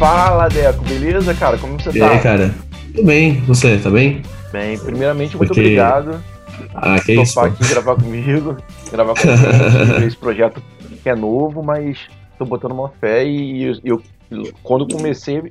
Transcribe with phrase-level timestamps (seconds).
[0.00, 1.58] Fala, Deco, beleza, cara?
[1.58, 2.10] Como você E tá?
[2.12, 2.54] aí, cara?
[2.94, 4.22] Tudo bem, você, tá bem?
[4.50, 6.22] Bem, primeiramente, muito Porque- obrigado
[6.74, 8.56] Ah, por isso, topar aqui gravar comigo,
[8.90, 10.62] gravar com gente, esse projeto
[11.02, 11.98] que é novo, mas
[12.38, 14.00] tô botando uma fé e eu,
[14.30, 15.42] eu- quando comecei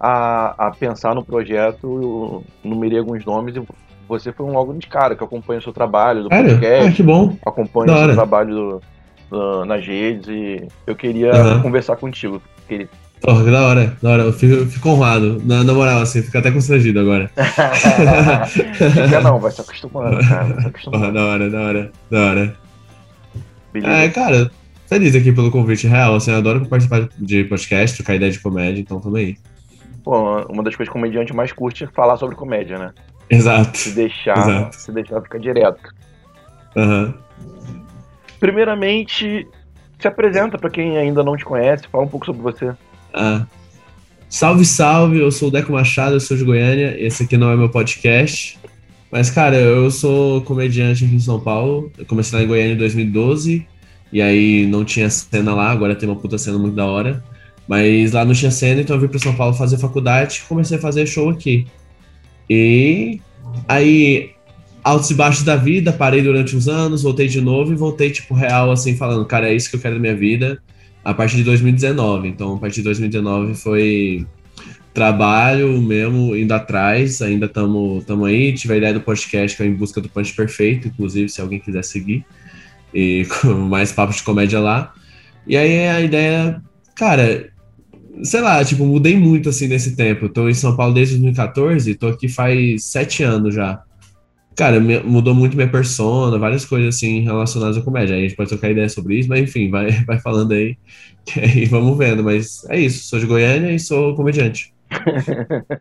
[0.00, 3.62] a, a pensar no projeto, eu numerei alguns nomes e
[4.08, 6.50] você foi um logo de cara, que eu acompanho o seu trabalho do Sério?
[6.50, 7.36] Ah, podcast, que bom.
[7.46, 8.82] acompanho Da o seu trabalho do-
[9.30, 11.62] do- nas redes e eu queria Aham.
[11.62, 12.42] conversar contigo.
[12.68, 12.88] Queria...
[13.24, 14.22] Porra, que da hora, da hora.
[14.24, 15.40] Eu fico, eu fico honrado.
[15.46, 17.30] Na, na moral, assim, fico até constrangido agora.
[18.46, 20.72] Fica não, vai se acostumando, cara.
[20.84, 22.56] Porra, da hora, da hora, da hora.
[23.72, 23.92] Beleza.
[23.94, 24.50] É, cara,
[24.86, 26.16] feliz aqui pelo convite real.
[26.16, 29.38] Assim, eu adoro participar de podcast, trocar ideia de comédia, então tamo aí.
[30.02, 32.92] Pô, uma das coisas que o comediante mais curte é falar sobre comédia, né?
[33.30, 33.78] Exato.
[33.78, 34.76] Se deixar, Exato.
[34.76, 35.94] se deixar fica direto.
[36.76, 37.14] Aham.
[38.38, 39.48] Primeiramente,
[39.98, 42.74] se apresenta pra quem ainda não te conhece, fala um pouco sobre você.
[43.14, 43.46] Ah.
[44.28, 47.56] Salve, salve, eu sou o Deco Machado, eu sou de Goiânia, esse aqui não é
[47.56, 48.58] meu podcast.
[49.08, 51.92] Mas, cara, eu sou comediante aqui em São Paulo.
[51.96, 53.64] Eu comecei lá em Goiânia em 2012,
[54.12, 57.22] e aí não tinha cena lá, agora tem uma puta cena muito da hora.
[57.68, 60.78] Mas lá não tinha cena, então eu vim pra São Paulo fazer faculdade e comecei
[60.78, 61.68] a fazer show aqui.
[62.50, 63.20] E
[63.68, 64.32] aí,
[64.82, 68.34] altos e baixos da vida, parei durante uns anos, voltei de novo e voltei, tipo,
[68.34, 70.60] real, assim, falando, cara, é isso que eu quero da minha vida
[71.04, 72.28] a partir de 2019.
[72.28, 74.26] Então, a partir de 2019 foi
[74.94, 78.52] trabalho mesmo, indo atrás, ainda estamos aí.
[78.52, 81.58] Tive a ideia do podcast que é Em Busca do Punch Perfeito, inclusive, se alguém
[81.58, 82.24] quiser seguir.
[82.94, 83.26] E
[83.68, 84.94] mais papos de comédia lá.
[85.46, 86.62] E aí a ideia,
[86.94, 87.50] cara,
[88.22, 90.28] sei lá, tipo, mudei muito assim nesse tempo.
[90.28, 93.82] Tô em São Paulo desde 2014, tô aqui faz sete anos já.
[94.56, 98.14] Cara, mudou muito minha persona, várias coisas assim relacionadas à comédia.
[98.14, 100.76] Aí a gente pode trocar ideia sobre isso, mas enfim, vai, vai falando aí.
[101.36, 102.22] Aí vamos vendo.
[102.22, 104.72] Mas é isso, sou de Goiânia e sou comediante.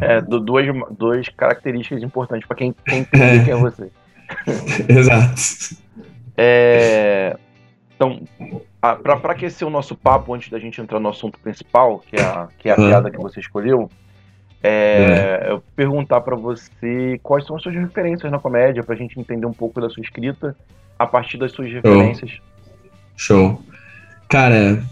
[0.00, 0.66] É, du- duas,
[0.98, 3.90] duas características importantes pra quem, quem entende quem é você.
[4.88, 5.40] Exato.
[6.36, 7.36] É,
[7.96, 8.20] então,
[8.80, 12.16] a- pra, pra aquecer o nosso papo antes da gente entrar no assunto principal, que
[12.16, 12.76] é a, que é a Ah.
[12.76, 13.90] piada que você escolheu,
[14.62, 19.46] é, eu perguntar pra você quais são as suas referências na comédia, pra gente entender
[19.46, 20.56] um pouco da sua escrita
[20.98, 22.40] a partir das suas referências.
[23.16, 23.62] Show.
[24.28, 24.82] Cara,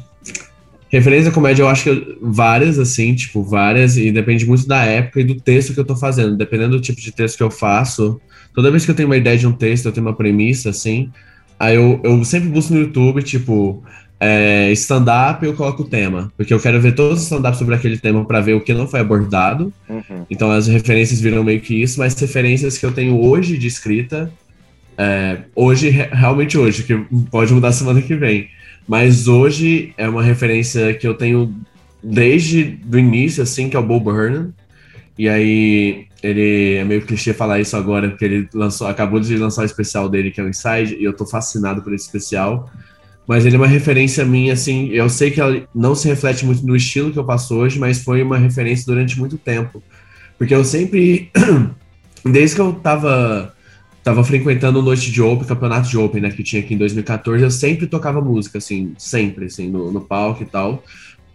[0.88, 5.20] referência à comédia eu acho que várias, assim, tipo, várias, e depende muito da época
[5.20, 6.36] e do texto que eu tô fazendo.
[6.36, 8.20] Dependendo do tipo de texto que eu faço,
[8.54, 11.10] toda vez que eu tenho uma ideia de um texto, eu tenho uma premissa, assim,
[11.58, 13.82] aí eu, eu sempre busco no YouTube, tipo,
[14.18, 17.98] é, stand-up eu coloco o tema, porque eu quero ver todos os stand-ups sobre aquele
[17.98, 19.72] tema pra ver o que não foi abordado.
[19.88, 20.24] Uhum.
[20.30, 24.32] Então as referências viram meio que isso, mas referências que eu tenho hoje de escrita,
[24.96, 26.96] é, hoje, re- realmente hoje, que
[27.30, 28.48] pode mudar semana que vem,
[28.88, 31.54] mas hoje é uma referência que eu tenho
[32.02, 34.54] desde o início, assim, que é o Bo Burnham,
[35.18, 39.62] e aí ele é meio clichê falar isso agora, porque ele lançou, acabou de lançar
[39.62, 42.70] o especial dele, que é o Inside, e eu tô fascinado por esse especial,
[43.26, 46.64] mas ele é uma referência minha, assim, eu sei que ela não se reflete muito
[46.64, 49.82] no estilo que eu faço hoje, mas foi uma referência durante muito tempo.
[50.38, 51.30] Porque eu sempre,
[52.24, 53.52] desde que eu tava,
[54.04, 57.50] tava frequentando Noite de Open, Campeonato de Open, né, que tinha aqui em 2014, eu
[57.50, 60.84] sempre tocava música, assim, sempre, assim, no, no palco e tal.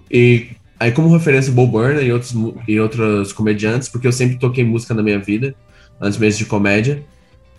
[0.10, 0.48] E
[0.80, 2.34] aí, como referência, Bob Burnham e outros,
[2.68, 5.54] e outros comediantes, porque eu sempre toquei música na minha vida,
[6.00, 7.04] antes mesmo de comédia.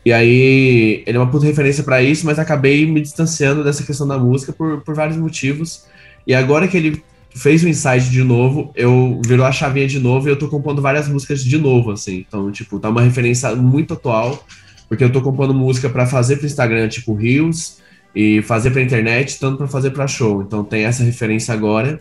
[0.05, 4.07] E aí, ele é uma puta referência pra isso, mas acabei me distanciando dessa questão
[4.07, 5.85] da música por, por vários motivos.
[6.27, 7.03] E agora que ele
[7.35, 10.83] fez o Inside de novo, eu virou a chavinha de novo e eu tô compondo
[10.83, 12.25] várias músicas de novo, assim.
[12.27, 14.45] Então, tipo, tá uma referência muito atual,
[14.89, 17.81] porque eu tô compondo música pra fazer pro Instagram, tipo, Reels,
[18.15, 20.43] e fazer pra internet, tanto pra fazer pra show.
[20.43, 22.01] Então tem essa referência agora.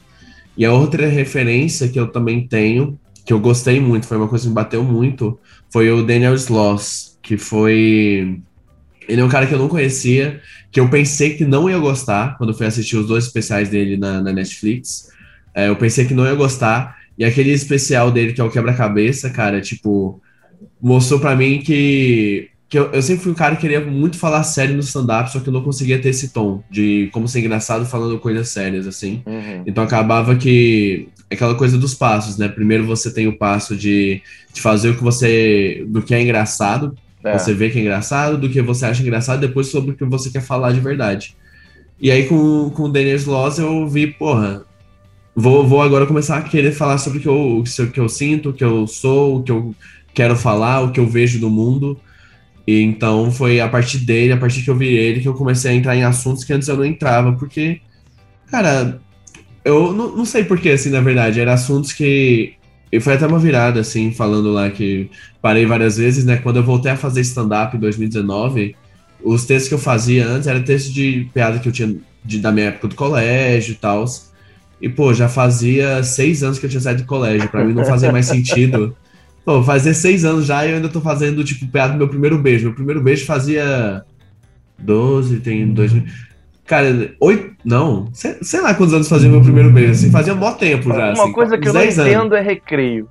[0.57, 4.43] E a outra referência que eu também tenho, que eu gostei muito, foi uma coisa
[4.43, 5.39] que me bateu muito,
[5.71, 8.39] foi o Daniel Sloss, que foi.
[9.07, 10.41] Ele é um cara que eu não conhecia,
[10.71, 14.21] que eu pensei que não ia gostar quando fui assistir os dois especiais dele na,
[14.21, 15.09] na Netflix.
[15.53, 16.97] É, eu pensei que não ia gostar.
[17.17, 20.21] E aquele especial dele, que é o Quebra-Cabeça, cara, tipo,
[20.81, 24.43] mostrou pra mim que, que eu, eu sempre fui um cara que queria muito falar
[24.43, 27.85] sério no stand-up, só que eu não conseguia ter esse tom de como ser engraçado
[27.85, 29.21] falando coisas sérias, assim.
[29.25, 29.63] Uhum.
[29.65, 32.47] Então acabava que aquela coisa dos passos, né?
[32.47, 34.21] Primeiro você tem o passo de,
[34.53, 35.85] de fazer o que você.
[35.87, 37.37] do que é engraçado, É.
[37.37, 40.29] você vê que é engraçado, do que você acha engraçado, depois sobre o que você
[40.29, 41.35] quer falar de verdade.
[41.99, 44.63] E aí com, com o Daniel Sloss eu vi, porra,
[45.35, 48.49] vou, vou agora começar a querer falar sobre o que eu, o que eu sinto,
[48.49, 49.75] o que eu sou, o que eu
[50.13, 51.99] quero falar, o que eu vejo do mundo.
[52.65, 55.71] E então foi a partir dele, a partir que eu vi ele, que eu comecei
[55.71, 57.81] a entrar em assuntos que antes eu não entrava, porque,
[58.49, 58.99] cara,
[59.63, 61.39] eu não, não sei porquê, assim, na verdade.
[61.39, 62.53] Eram assuntos que.
[62.91, 65.09] E foi até uma virada, assim, falando lá que
[65.41, 66.37] parei várias vezes, né?
[66.37, 68.75] Quando eu voltei a fazer stand-up em 2019,
[69.23, 72.51] os textos que eu fazia antes eram textos de piada que eu tinha de, da
[72.51, 74.05] minha época do colégio e tal.
[74.81, 77.47] E, pô, já fazia seis anos que eu tinha saído do colégio.
[77.49, 78.95] Pra mim não fazia mais sentido.
[79.45, 82.37] Pô, fazia seis anos já e eu ainda tô fazendo, tipo, piada do meu primeiro
[82.37, 82.65] beijo.
[82.65, 84.03] Meu primeiro beijo fazia
[84.79, 85.91] 12, tem dois.
[86.65, 87.51] Cara, oito.
[87.63, 91.13] Não, sei, sei, lá quantos anos fazia meu primeiro beijo, assim, fazia mó tempo já.
[91.13, 93.07] Uma assim, coisa que eu não entendo é recreio.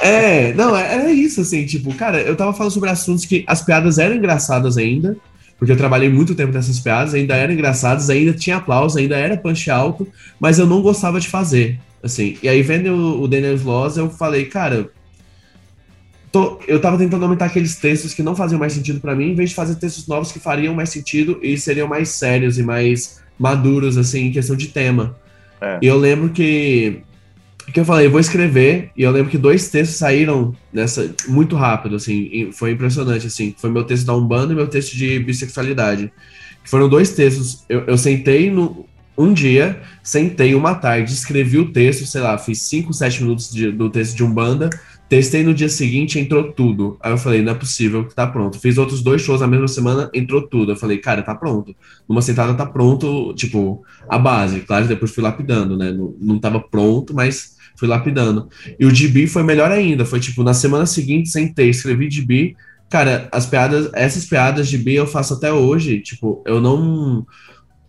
[0.00, 3.62] É, não, é, era isso, assim, tipo, cara, eu tava falando sobre assuntos que as
[3.62, 5.16] piadas eram engraçadas ainda,
[5.58, 9.36] porque eu trabalhei muito tempo nessas piadas, ainda eram engraçadas, ainda tinha aplauso, ainda era
[9.36, 10.08] punch alto,
[10.38, 12.38] mas eu não gostava de fazer, assim.
[12.42, 14.88] E aí, vendo o, o Daniel Sloss, eu falei, cara,
[16.32, 19.34] tô, eu tava tentando aumentar aqueles textos que não faziam mais sentido para mim, em
[19.34, 23.20] vez de fazer textos novos que fariam mais sentido e seriam mais sérios e mais
[23.38, 25.16] maduros, assim, em questão de tema.
[25.60, 25.78] É.
[25.82, 27.02] E eu lembro que
[27.72, 31.54] que eu falei, eu vou escrever, e eu lembro que dois textos saíram nessa muito
[31.54, 36.12] rápido, assim, foi impressionante, assim, foi meu texto da Umbanda e meu texto de bissexualidade.
[36.64, 38.86] Foram dois textos, eu, eu sentei no,
[39.16, 43.70] um dia, sentei uma tarde, escrevi o texto, sei lá, fiz 5, 7 minutos de,
[43.70, 44.70] do texto de Umbanda,
[45.10, 46.96] Testei no dia seguinte, entrou tudo.
[47.00, 48.60] Aí eu falei, não é possível que tá pronto.
[48.60, 50.70] Fiz outros dois shows na mesma semana, entrou tudo.
[50.70, 51.74] Eu falei, cara, tá pronto.
[52.08, 54.60] Numa sentada tá pronto, tipo, a base.
[54.60, 55.90] Claro, depois fui lapidando, né?
[55.90, 58.48] Não, não tava pronto, mas fui lapidando.
[58.78, 60.04] E o DB foi melhor ainda.
[60.04, 62.54] Foi tipo, na semana seguinte, sentei, escrevi DB.
[62.88, 65.98] Cara, as piadas, essas piadas de B eu faço até hoje.
[66.02, 67.26] Tipo, eu não.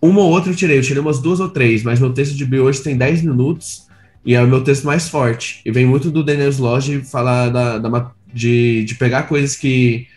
[0.02, 2.46] Uma ou outra eu tirei, eu tirei umas duas ou três, mas meu texto de
[2.46, 3.91] B hoje tem 10 minutos.
[4.26, 5.62] E é o meu texto mais forte.
[5.66, 10.08] E vem muito do Daniel Lodge falar da, da, de, de pegar coisas que.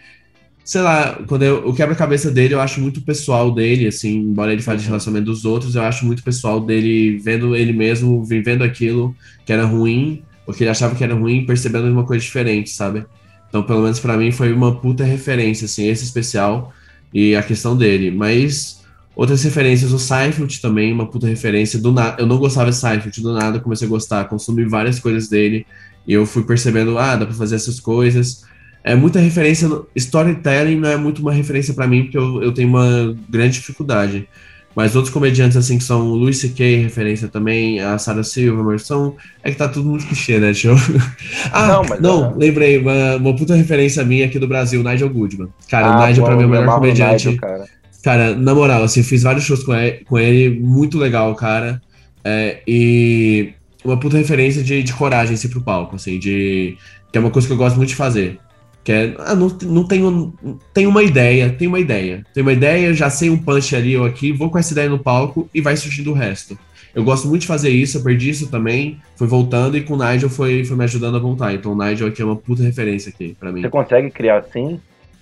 [0.64, 4.62] Sei lá, quando eu, o quebra-cabeça dele eu acho muito pessoal dele, assim, embora ele
[4.62, 4.92] fale de uhum.
[4.92, 9.14] relacionamento dos outros, eu acho muito pessoal dele vendo ele mesmo, vivendo aquilo
[9.44, 13.04] que era ruim, ou que ele achava que era ruim, percebendo uma coisa diferente, sabe?
[13.46, 16.72] Então, pelo menos para mim, foi uma puta referência, assim, esse especial
[17.12, 18.10] e a questão dele.
[18.10, 18.83] Mas
[19.16, 21.78] Outras referências, o Seinfeld também, uma puta referência.
[21.78, 25.28] Do nada, eu não gostava de Seinfeld, do nada comecei a gostar, consumi várias coisas
[25.28, 25.66] dele,
[26.06, 28.44] e eu fui percebendo, ah, dá pra fazer essas coisas.
[28.82, 32.68] É muita referência, storytelling não é muito uma referência para mim, porque eu, eu tenho
[32.68, 34.28] uma grande dificuldade.
[34.74, 39.14] Mas outros comediantes, assim, que são o Louis C.K., referência também, a Sarah Silverman, são...
[39.42, 40.74] É que tá tudo muito clichê, né, tio?
[41.52, 42.34] ah, não, mas não é...
[42.36, 45.48] lembrei, uma, uma puta referência minha aqui do Brasil, Nigel Goodman.
[45.70, 47.28] Cara, ah, o Nigel, bom, pra mim, é o melhor comediante.
[47.28, 47.66] Nigel,
[48.04, 48.34] cara.
[48.34, 51.80] Na moral, assim, fiz vários shows com ele, com ele muito legal, cara.
[52.22, 53.54] É, e
[53.84, 56.76] uma puta referência de, de coragem, assim, pro palco, assim, de.
[57.10, 58.38] Que é uma coisa que eu gosto muito de fazer.
[58.84, 60.34] Que é, ah, não, não tenho,
[60.74, 62.24] tenho uma ideia, tenho uma ideia.
[62.34, 64.98] Tenho uma ideia, já sei um punch ali ou aqui, vou com essa ideia no
[64.98, 66.58] palco e vai surgindo o resto.
[66.94, 69.96] Eu gosto muito de fazer isso, eu perdi isso também, fui voltando e com o
[69.96, 71.52] Nigel foi, foi me ajudando a voltar.
[71.52, 73.62] Então o Nigel aqui é uma puta referência aqui para mim.
[73.62, 74.78] Você consegue criar assim?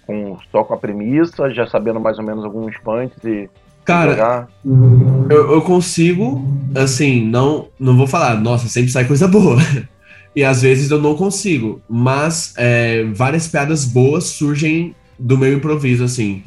[0.06, 3.48] Com, só com a premissa, já sabendo mais ou menos alguns punts e.
[3.84, 9.56] Cara, eu, eu, consigo, assim, não, não vou falar, nossa, sempre sai coisa boa.
[10.36, 16.04] e às vezes eu não consigo, mas é, várias piadas boas surgem do meu improviso,
[16.04, 16.44] assim.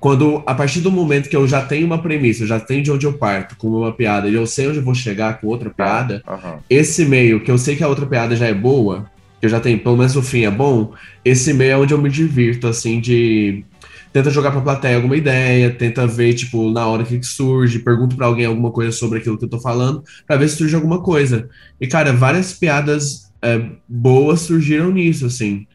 [0.00, 2.90] Quando, a partir do momento que eu já tenho uma premissa, eu já tenho de
[2.90, 5.70] onde eu parto com uma piada e eu sei onde eu vou chegar com outra
[5.70, 6.58] piada, uhum.
[6.68, 9.06] esse meio que eu sei que a outra piada já é boa,
[9.42, 10.94] que eu já tenho, pelo menos o fim é bom,
[11.24, 13.64] esse meio é onde eu me divirto, assim, de.
[14.12, 18.26] Tenta jogar pra plateia alguma ideia, tenta ver, tipo, na hora que surge, pergunto para
[18.26, 21.48] alguém alguma coisa sobre aquilo que eu tô falando, para ver se surge alguma coisa.
[21.80, 25.66] E, cara, várias piadas é, boas surgiram nisso, assim.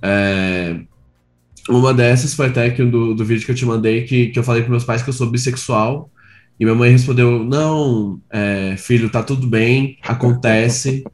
[0.00, 0.76] É,
[1.68, 4.44] uma dessas foi até que do, do vídeo que eu te mandei, que, que eu
[4.44, 6.08] falei para meus pais que eu sou bissexual.
[6.58, 11.04] E minha mãe respondeu: Não, é, filho, tá tudo bem, acontece.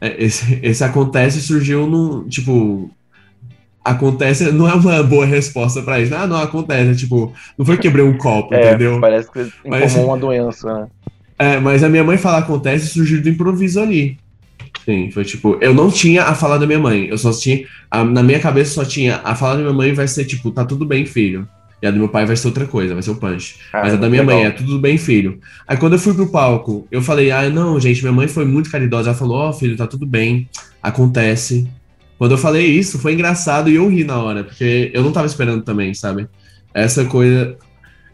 [0.00, 2.28] É, esse, esse acontece surgiu num.
[2.28, 2.90] Tipo.
[3.82, 6.14] Acontece não é uma boa resposta para isso.
[6.14, 7.00] Ah, não, acontece.
[7.00, 9.00] Tipo, não foi quebrei um copo, é, entendeu?
[9.00, 10.88] Parece que mas, uma doença, né?
[11.38, 14.18] É, mas a minha mãe fala acontece surgiu do improviso ali.
[14.84, 18.02] Sim, foi tipo, eu não tinha a fala da minha mãe, eu só tinha, a,
[18.02, 20.84] na minha cabeça só tinha, a fala da minha mãe vai ser tipo, tá tudo
[20.86, 21.46] bem, filho.
[21.82, 23.56] E a do meu pai vai ser outra coisa, vai ser o punch.
[23.72, 24.36] Ah, Mas a da minha legal.
[24.36, 25.40] mãe é tudo bem, filho.
[25.66, 28.70] Aí quando eu fui pro palco, eu falei, ah, não, gente, minha mãe foi muito
[28.70, 29.10] caridosa.
[29.10, 30.48] Ela falou, ó, oh, filho, tá tudo bem,
[30.82, 31.66] acontece.
[32.18, 35.26] Quando eu falei isso, foi engraçado e eu ri na hora, porque eu não tava
[35.26, 36.28] esperando também, sabe?
[36.74, 37.56] Essa coisa.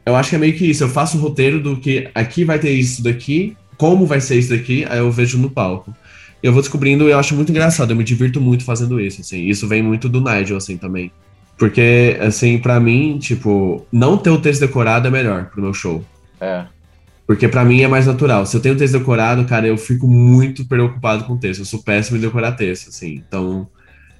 [0.05, 0.85] Eu acho que é meio que isso.
[0.85, 4.51] Eu faço o roteiro do que aqui vai ter isso daqui, como vai ser isso
[4.51, 5.93] daqui, aí eu vejo no palco.
[6.41, 9.23] E eu vou descobrindo e eu acho muito engraçado, eu me divirto muito fazendo isso,
[9.23, 9.47] assim.
[9.47, 11.11] Isso vem muito do Nigel, assim, também.
[11.59, 16.05] Porque, assim, para mim, tipo, não ter o texto decorado é melhor pro meu show.
[16.41, 16.67] É.
[17.27, 18.47] Porque para mim é mais natural.
[18.47, 21.61] Se eu tenho texto decorado, cara, eu fico muito preocupado com o texto.
[21.61, 23.23] Eu sou péssimo em decorar texto, assim.
[23.27, 23.67] Então,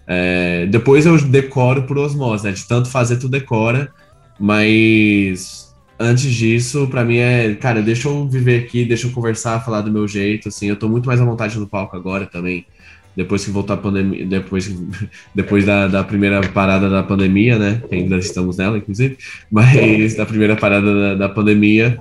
[0.07, 2.53] é, depois eu decoro por osmose, né?
[2.53, 3.93] De tanto fazer, tu decora.
[4.41, 9.83] Mas antes disso, para mim é, cara, deixa eu viver aqui, deixa eu conversar, falar
[9.83, 10.67] do meu jeito, assim.
[10.67, 12.67] Eu tô muito mais à vontade no palco agora também.
[13.17, 14.71] Depois que voltar a pandemia, depois,
[15.35, 17.83] depois da, da primeira parada da pandemia, né?
[17.89, 19.17] Que ainda estamos nela, inclusive.
[19.51, 21.99] Mas da primeira parada da, da pandemia,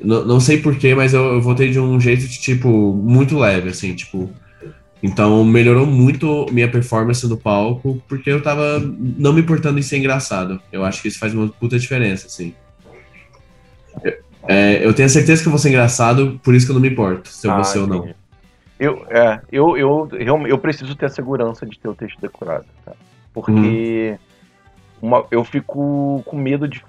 [0.00, 3.70] não, não sei porquê, mas eu, eu voltei de um jeito de, tipo, muito leve,
[3.70, 4.30] assim, tipo.
[5.00, 8.80] Então melhorou muito minha performance no palco, porque eu tava
[9.16, 10.60] não me importando em ser engraçado.
[10.72, 12.52] Eu acho que isso faz uma puta diferença, assim.
[14.48, 16.80] É, eu tenho a certeza que eu vou ser engraçado, por isso que eu não
[16.80, 18.08] me importo, se eu ah, vou ser ou não.
[18.78, 22.66] Eu, é, eu, eu, eu, eu preciso ter a segurança de ter o texto decorado,
[22.84, 22.92] tá?
[23.32, 24.18] Porque
[25.02, 25.08] uhum.
[25.08, 26.84] uma, eu fico com medo de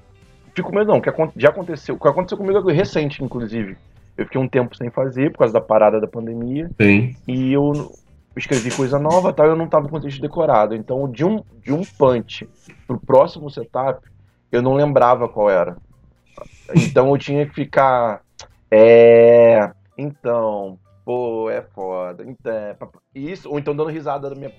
[0.53, 1.95] fico mesmo não, que já aconteceu.
[1.95, 3.77] O que aconteceu comigo é recente, inclusive.
[4.17, 6.69] Eu fiquei um tempo sem fazer por causa da parada da pandemia.
[6.79, 7.15] Sim.
[7.27, 7.91] E eu
[8.35, 10.75] escrevi coisa nova tal, eu não tava com o texto decorado.
[10.75, 12.47] Então, de um, de um punch
[12.85, 14.05] pro próximo setup,
[14.51, 15.77] eu não lembrava qual era.
[16.75, 18.21] Então eu tinha que ficar.
[18.69, 19.71] É.
[19.97, 20.77] Então,
[21.09, 22.23] pô, é foda.
[22.23, 22.53] Então,
[23.15, 24.51] isso, ou então dando risada da minha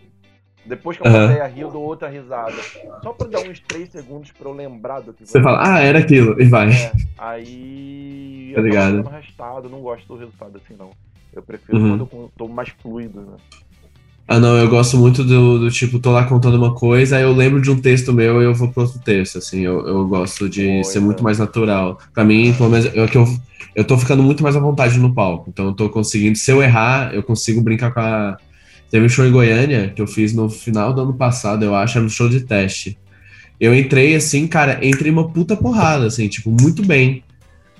[0.66, 1.54] depois que a plateia uhum.
[1.54, 2.57] riu, dou outra risada.
[3.02, 6.00] Só pra dar uns 3 segundos pra eu lembrar do que Você fala, ah, era
[6.00, 6.71] aquilo, e vai.
[6.71, 8.52] É, aí.
[8.54, 8.99] Tá ligado?
[8.99, 10.90] Eu arrastado, não gosto do resultado assim, não.
[11.33, 11.99] Eu prefiro uhum.
[11.99, 13.37] quando eu tô mais fluido, né?
[14.32, 17.32] Ah, não, eu gosto muito do, do, tipo, tô lá contando uma coisa, aí eu
[17.32, 20.49] lembro de um texto meu e eu vou pro outro texto, assim, eu, eu gosto
[20.49, 21.99] de ser muito mais natural.
[22.14, 23.38] Pra mim, pelo menos, eu, eu,
[23.75, 26.62] eu tô ficando muito mais à vontade no palco, então eu tô conseguindo, se eu
[26.62, 28.37] errar, eu consigo brincar com a,
[28.90, 31.96] Teve um show em Goiânia que eu fiz no final do ano passado, eu acho,
[31.96, 32.99] era um show de teste.
[33.60, 37.22] Eu entrei assim, cara, entrei uma puta porrada, assim, tipo, muito bem.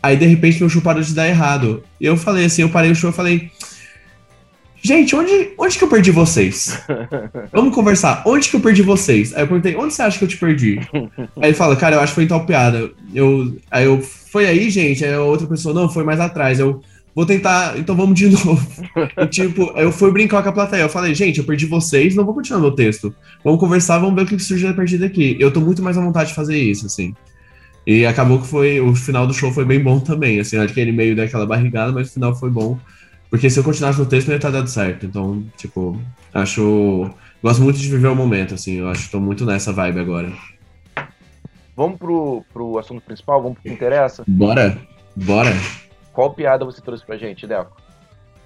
[0.03, 1.83] Aí de repente meu show parou de dar errado.
[2.01, 3.51] E eu falei assim, eu parei o show e falei.
[4.83, 6.83] Gente, onde, onde que eu perdi vocês?
[7.53, 8.23] Vamos conversar.
[8.27, 9.35] Onde que eu perdi vocês?
[9.35, 10.81] Aí eu perguntei, onde você acha que eu te perdi?
[11.41, 12.91] Aí ele fala, cara, eu acho que foi em tal piada.
[13.15, 15.05] Eu, aí eu, foi aí, gente?
[15.05, 16.59] Aí a outra pessoa, não, foi mais atrás.
[16.59, 16.81] Eu,
[17.15, 18.67] Vou tentar, então vamos de novo.
[19.19, 20.83] e, tipo, eu fui brincar com a plateia.
[20.83, 23.15] Eu falei, gente, eu perdi vocês, não vou continuar meu texto.
[23.45, 25.37] Vamos conversar, vamos ver o que surge a partir daqui.
[25.41, 27.15] Eu tô muito mais à vontade de fazer isso, assim.
[27.87, 28.81] E acabou que foi.
[28.81, 30.39] O final do show foi bem bom também.
[30.39, 32.79] Assim, acho que ele meio daquela barrigada, mas o final foi bom.
[33.31, 35.07] Porque se eu continuasse no texto, não ia estar dando certo.
[35.07, 35.99] Então, tipo,
[36.35, 37.09] acho.
[37.43, 38.79] Gosto muito de viver o momento, assim.
[38.81, 40.33] Eu acho que tô muito nessa vibe agora.
[41.77, 43.41] Vamos pro, pro assunto principal?
[43.41, 44.25] Vamos pro que interessa?
[44.27, 44.77] Bora!
[45.17, 45.53] Bora!
[46.13, 47.81] Qual piada você trouxe pra gente, Deco?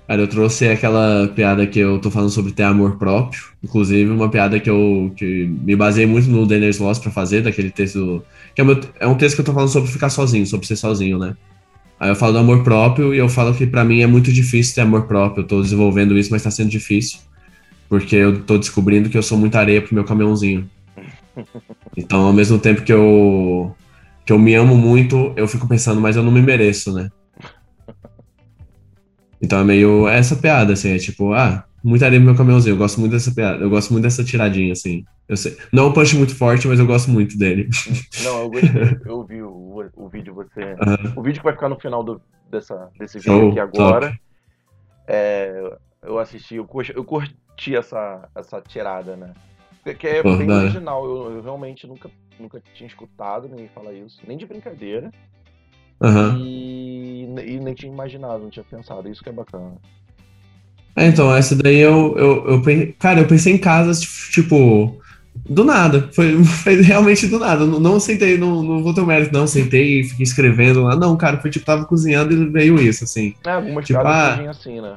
[0.06, 3.42] Cara, eu trouxe aquela piada que eu tô falando sobre ter amor próprio.
[3.62, 7.70] Inclusive, uma piada que eu que me baseei muito no Dennis Loss pra fazer, daquele
[7.70, 8.22] texto.
[8.54, 10.76] Que é, meu, é, um texto que eu tô falando sobre ficar sozinho, sobre ser
[10.76, 11.34] sozinho, né?
[11.98, 14.74] Aí eu falo do amor próprio e eu falo que para mim é muito difícil
[14.74, 15.42] ter amor próprio.
[15.42, 17.18] Eu tô desenvolvendo isso, mas tá sendo difícil.
[17.88, 20.68] Porque eu tô descobrindo que eu sou muita areia pro meu caminhãozinho.
[21.96, 23.72] Então, ao mesmo tempo que eu,
[24.26, 27.08] que eu me amo muito, eu fico pensando, mas eu não me mereço, né?
[29.40, 32.72] Então é meio essa piada, assim, é tipo, ah, muita areia no meu caminhãozinho.
[32.72, 35.04] Eu gosto muito dessa piada, eu gosto muito dessa tiradinha, assim.
[35.28, 35.56] Eu sei.
[35.70, 37.68] Não é um punch muito forte, mas eu gosto muito dele.
[38.24, 39.00] Não, eu gostei.
[39.04, 40.74] Eu vi o, o vídeo você.
[41.14, 44.18] O vídeo que vai ficar no final do, dessa, desse vídeo aqui agora.
[45.06, 49.34] É, eu assisti, eu curti, eu curti essa, essa tirada, né?
[49.98, 51.04] Que é bem original.
[51.04, 52.10] Eu, eu, realmente nunca,
[52.40, 55.10] nunca tinha escutado ninguém falar isso, nem de brincadeira.
[56.00, 56.38] Uhum.
[56.38, 59.08] E, e, nem tinha imaginado, não tinha pensado.
[59.08, 59.76] Isso que é bacana.
[60.96, 65.00] É, então, essa daí eu, eu, eu, Cara, eu pensei em casas, tipo.
[65.48, 66.08] Do nada.
[66.12, 67.66] Foi, foi realmente do nada.
[67.66, 69.46] Não, não sentei, não, não vou ter o mérito, não.
[69.46, 70.96] Sentei e fiquei escrevendo lá.
[70.96, 73.34] Não, cara, foi tipo, tava cozinhando e veio isso, assim.
[73.44, 74.94] É, algumas tipo, ah, assim, né?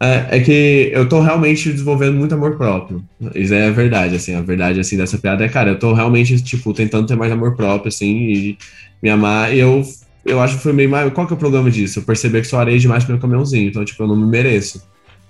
[0.00, 3.04] É, é, que eu tô realmente desenvolvendo muito amor próprio.
[3.36, 4.34] Isso é a verdade, assim.
[4.34, 7.54] A verdade, assim, dessa piada é, cara, eu tô realmente, tipo, tentando ter mais amor
[7.54, 8.58] próprio, assim, e
[9.00, 9.54] me amar.
[9.54, 9.84] E eu
[10.24, 11.12] eu acho que foi meio mais.
[11.12, 11.98] Qual que é o problema disso?
[11.98, 14.82] Eu percebi que sou areia demais pro meu caminhãozinho, então, tipo, eu não me mereço.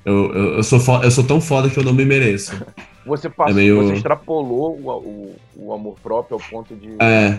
[0.05, 2.53] Eu, eu, eu, sou, foda, eu sou tão foda que eu não me mereço.
[3.07, 3.83] Você passou, é meio...
[3.83, 6.91] você extrapolou o, o, o, amor próprio ao ponto de.
[7.01, 7.39] É.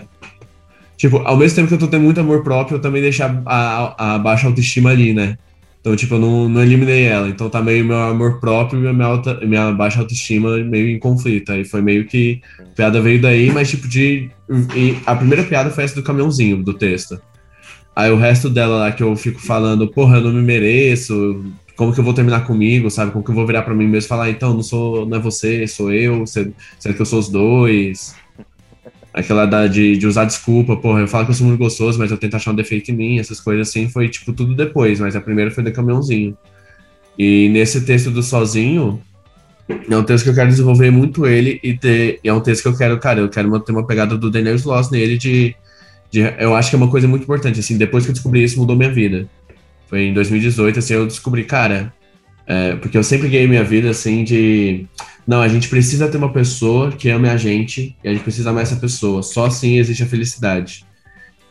[0.96, 3.42] Tipo, ao mesmo tempo que eu tô tendo muito amor próprio, eu também deixei a,
[3.44, 5.36] a, a baixa autoestima ali, né?
[5.84, 7.28] Então, tipo, eu não, não eliminei ela.
[7.28, 11.52] Então tá meio meu amor próprio e minha, alta, minha baixa autoestima meio em conflito.
[11.52, 12.40] Aí foi meio que.
[12.58, 14.30] A piada veio daí, mas tipo, de.
[15.04, 17.20] a primeira piada foi essa do caminhãozinho, do texto.
[17.94, 21.44] Aí o resto dela lá que eu fico falando, porra, eu não me mereço,
[21.76, 23.12] como que eu vou terminar comigo, sabe?
[23.12, 25.20] Como que eu vou virar para mim mesmo e falar, então, não sou, não é
[25.20, 28.14] você, sou eu, será que eu sou os dois?
[29.14, 32.10] aquela da, de, de usar desculpa, porra, eu falo que eu sou muito gostoso, mas
[32.10, 35.14] eu tento achar um defeito em mim, essas coisas assim, foi tipo tudo depois, mas
[35.14, 36.36] a primeira foi do caminhãozinho.
[37.16, 39.00] E nesse texto do Sozinho,
[39.68, 42.68] é um texto que eu quero desenvolver muito ele e ter, é um texto que
[42.68, 45.54] eu quero, cara, eu quero ter uma pegada do Daniel Sloss nele de,
[46.10, 48.58] de, eu acho que é uma coisa muito importante, assim, depois que eu descobri isso,
[48.58, 49.28] mudou minha vida.
[49.94, 51.94] Foi em 2018, assim, eu descobri, cara,
[52.48, 54.88] é, porque eu sempre ganhei minha vida, assim, de
[55.24, 58.50] não, a gente precisa ter uma pessoa que ame a gente e a gente precisa
[58.50, 59.22] amar essa pessoa.
[59.22, 60.84] Só assim existe a felicidade.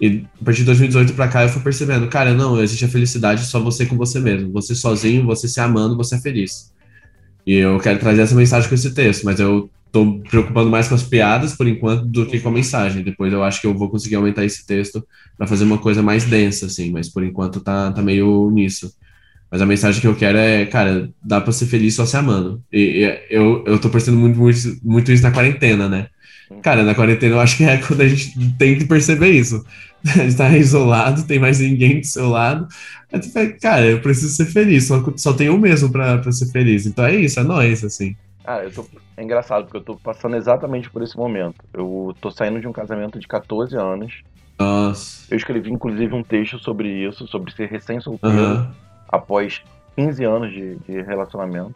[0.02, 3.46] E a partir de 2018 para cá eu fui percebendo, cara, não, existe a felicidade
[3.46, 4.52] só você com você mesmo.
[4.52, 6.70] Você sozinho, você se amando, você é feliz.
[7.48, 10.96] E eu quero trazer essa mensagem com esse texto, mas eu tô preocupando mais com
[10.96, 13.04] as piadas por enquanto do que com a mensagem.
[13.04, 15.06] Depois eu acho que eu vou conseguir aumentar esse texto
[15.38, 18.92] para fazer uma coisa mais densa, assim, mas por enquanto tá, tá meio nisso.
[19.52, 22.64] Mas a mensagem que eu quero é, cara, dá pra ser feliz só se amando.
[22.74, 26.08] E, e eu, eu tô percebendo muito, muito, muito isso na quarentena, né?
[26.64, 29.64] Cara, na quarentena eu acho que é quando a gente tem que perceber isso.
[30.04, 32.68] A gente tá isolado, tem mais ninguém do seu lado.
[33.10, 36.30] Aí tu fala, cara, eu preciso ser feliz, só, só tem eu mesmo pra, pra
[36.30, 36.86] ser feliz.
[36.86, 38.14] Então é isso, é nós, assim.
[38.44, 38.86] Ah, eu tô.
[39.16, 41.64] É engraçado, porque eu tô passando exatamente por esse momento.
[41.74, 44.24] Eu tô saindo de um casamento de 14 anos.
[44.60, 45.34] Nossa.
[45.34, 48.38] Eu escrevi, inclusive, um texto sobre isso, sobre ser recém-solteiro.
[48.38, 49.62] Uhum após
[49.96, 51.76] 15 anos de, de relacionamento.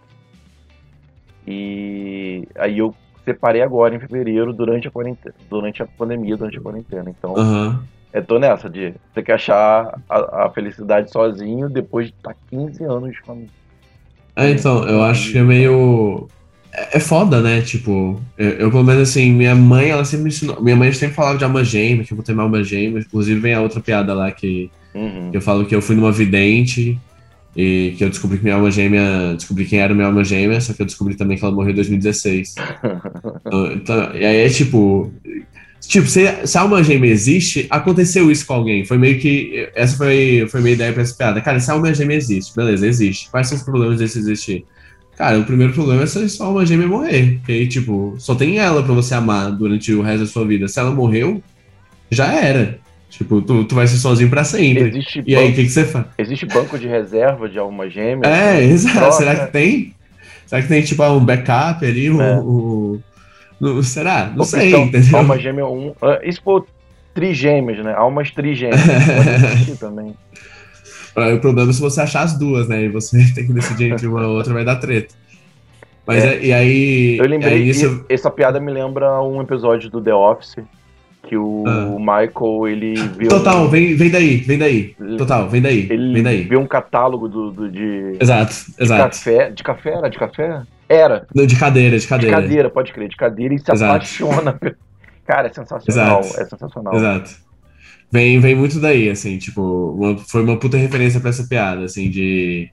[1.45, 6.61] E aí eu separei agora em fevereiro durante a quarentena, durante a pandemia, durante a
[6.61, 7.09] quarentena.
[7.09, 7.79] Então, uhum.
[8.11, 12.39] eu tô nessa de ter que achar a, a felicidade sozinho depois de estar tá
[12.49, 13.45] 15 anos com
[14.35, 16.27] É, então, eu acho que é meio
[16.77, 17.61] é, foda, né?
[17.61, 20.61] Tipo, eu, eu, pelo menos assim, minha mãe, ela sempre me ensinou.
[20.61, 22.99] Minha mãe sempre falava de alma gêmea, que eu vou ter uma alma gêmea.
[22.99, 25.31] Inclusive, vem a outra piada lá que, uhum.
[25.31, 26.99] que eu falo que eu fui numa vidente
[27.55, 30.73] e que eu descobri que minha alma gêmea, descobri quem era minha alma gêmea, só
[30.73, 32.53] que eu descobri também que ela morreu em 2016.
[33.73, 35.11] então, e aí é tipo,
[35.81, 38.85] tipo, se, se a alma gêmea existe, aconteceu isso com alguém.
[38.85, 41.41] Foi meio que, essa foi, foi minha ideia pra essa piada.
[41.41, 43.31] Cara, se a alma gêmea existe, beleza, existe.
[43.31, 44.63] Quais são os problemas desse existir?
[45.17, 47.39] Cara, o primeiro problema é se sua alma gêmea morrer.
[47.39, 50.67] Porque aí, tipo, só tem ela para você amar durante o resto da sua vida.
[50.67, 51.41] Se ela morreu,
[52.11, 52.77] já era.
[53.09, 54.83] Tipo, tu, tu vai ser sozinho pra sempre.
[54.83, 56.05] Existe e aí, o que, que você faz?
[56.19, 58.29] Existe banco de reserva de alma gêmea?
[58.29, 59.15] É, exato.
[59.15, 59.95] Será que tem?
[60.45, 62.11] Será que tem, tipo, um backup ali?
[62.11, 62.39] Um, é.
[62.39, 63.01] um,
[63.59, 64.31] um, será?
[64.35, 65.17] Não sei, então, entendeu?
[65.17, 65.69] Alma gêmea 1.
[65.69, 66.67] Um, uh, isso for
[67.15, 67.91] trigêmeos, né?
[67.95, 68.79] Almas trigêmeas.
[68.85, 70.13] Pode existir também.
[71.17, 72.83] O problema é se você achar as duas, né?
[72.83, 75.15] E você tem que decidir entre uma ou outra, vai dar treta.
[76.05, 76.35] Mas é.
[76.35, 77.17] é e aí.
[77.17, 78.05] Eu lembrei, isso...
[78.07, 80.55] essa piada me lembra um episódio do The Office
[81.23, 81.97] que o ah.
[81.99, 83.29] Michael, ele viu.
[83.29, 83.67] Total, um...
[83.67, 84.95] vem, vem daí, vem daí.
[85.17, 85.87] Total, vem daí.
[85.89, 86.43] Ele vem daí.
[86.43, 88.17] viu um catálogo do, do de.
[88.19, 89.03] Exato, de exato.
[89.03, 89.93] Café, de café?
[89.93, 90.61] Era de café?
[90.87, 91.27] Era.
[91.33, 92.35] De cadeira, de cadeira.
[92.35, 93.95] De cadeira, pode crer, de cadeira e se exato.
[93.95, 94.59] apaixona.
[95.25, 96.21] Cara, é sensacional.
[96.21, 96.41] Exato.
[96.41, 96.95] É sensacional.
[96.95, 97.46] Exato.
[98.11, 102.09] Vem, vem muito daí, assim, tipo, uma, foi uma puta referência pra essa piada, assim,
[102.09, 102.71] de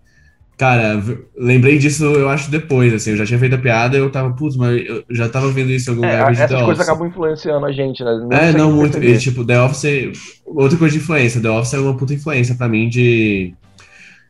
[0.56, 1.02] Cara,
[1.36, 4.32] lembrei disso, eu acho, depois, assim, eu já tinha feito a piada e eu tava,
[4.34, 6.32] putz, mas eu já tava vendo isso em algum é, lugar.
[6.32, 8.12] Essas coisas acabam influenciando a gente, né?
[8.30, 9.02] Não é, não muito.
[9.02, 12.68] E, tipo, The Office, outra coisa de influência, The Office é uma puta influência pra
[12.68, 13.52] mim de...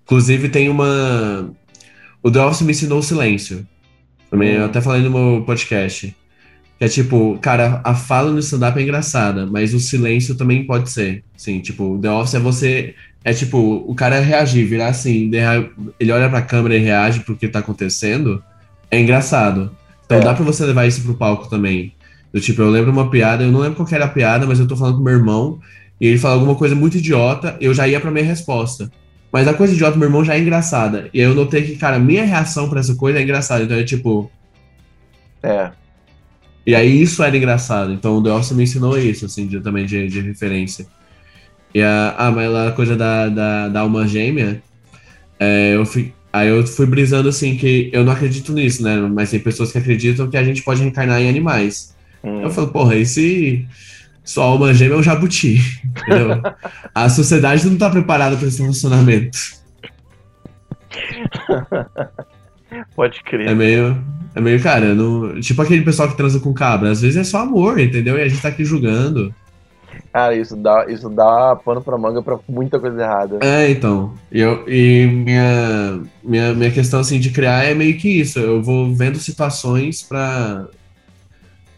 [0.04, 1.50] Inclusive tem uma...
[2.22, 3.66] O The Office me ensinou o silêncio.
[4.30, 4.60] Também, hum.
[4.60, 6.16] eu até falei no meu podcast.
[6.85, 11.25] É tipo, cara, a fala no stand-up é engraçada, mas o silêncio também pode ser.
[11.35, 12.94] Sim, tipo, The Office é você
[13.25, 15.31] é tipo, o cara reagir, virar assim,
[15.99, 18.44] ele olha pra câmera e reage pro que tá acontecendo,
[18.90, 19.75] é engraçado.
[20.05, 20.20] Então é.
[20.20, 21.94] dá pra você levar isso pro palco também.
[22.31, 24.68] Do tipo, eu lembro uma piada, eu não lembro qual era a piada, mas eu
[24.68, 25.59] tô falando com meu irmão,
[25.99, 28.92] e ele fala alguma coisa muito idiota, eu já ia pra minha resposta.
[29.33, 31.09] Mas a coisa idiota do meu irmão já é engraçada.
[31.14, 33.64] E aí eu notei que, cara, minha reação para essa coisa é engraçada.
[33.64, 34.31] Então é tipo.
[35.42, 35.70] É.
[36.66, 37.92] E aí isso era engraçado.
[37.92, 40.87] Então o The Office me ensinou isso, assim, de, também de, de referência.
[41.74, 44.62] E a, ah, mas lá a coisa da, da, da alma gêmea,
[45.38, 48.96] é, eu fui, aí eu fui brisando assim que eu não acredito nisso, né?
[48.96, 51.94] Mas tem pessoas que acreditam que a gente pode reencarnar em animais.
[52.22, 52.42] Hum.
[52.42, 53.66] Eu falo, porra, e se
[54.22, 55.59] sua alma gêmea é um jabuti?
[55.85, 56.40] Entendeu?
[56.94, 59.38] a sociedade não tá preparada para esse relacionamento.
[62.94, 63.48] Pode crer.
[63.48, 63.96] É meio.
[64.35, 66.90] É meio, cara, não, tipo aquele pessoal que transa com cabra.
[66.90, 68.18] Às vezes é só amor, entendeu?
[68.18, 69.33] E a gente tá aqui julgando.
[70.12, 73.38] Cara, isso dá, isso dá pano pra manga pra muita coisa errada.
[73.42, 74.14] É, então.
[74.30, 78.38] Eu, e minha, minha, minha questão assim, de criar é meio que isso.
[78.38, 80.66] Eu vou vendo situações pra.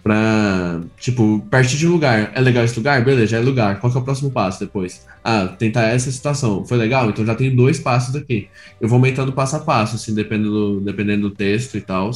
[0.06, 2.30] Pra, tipo, partir de um lugar.
[2.32, 3.04] É legal esse lugar?
[3.04, 3.80] Beleza, já é lugar.
[3.80, 5.04] Qual que é o próximo passo depois?
[5.24, 6.64] Ah, tentar essa situação.
[6.64, 7.10] Foi legal?
[7.10, 8.46] Então já tenho dois passos aqui.
[8.80, 12.12] Eu vou aumentando passo a passo, assim, dependendo do, dependendo do texto e tal.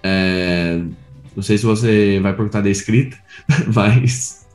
[0.00, 0.80] É,
[1.34, 3.16] Não sei se você vai perguntar da escrita,
[3.74, 4.46] mas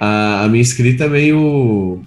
[0.00, 2.00] a, a minha escrita é meio.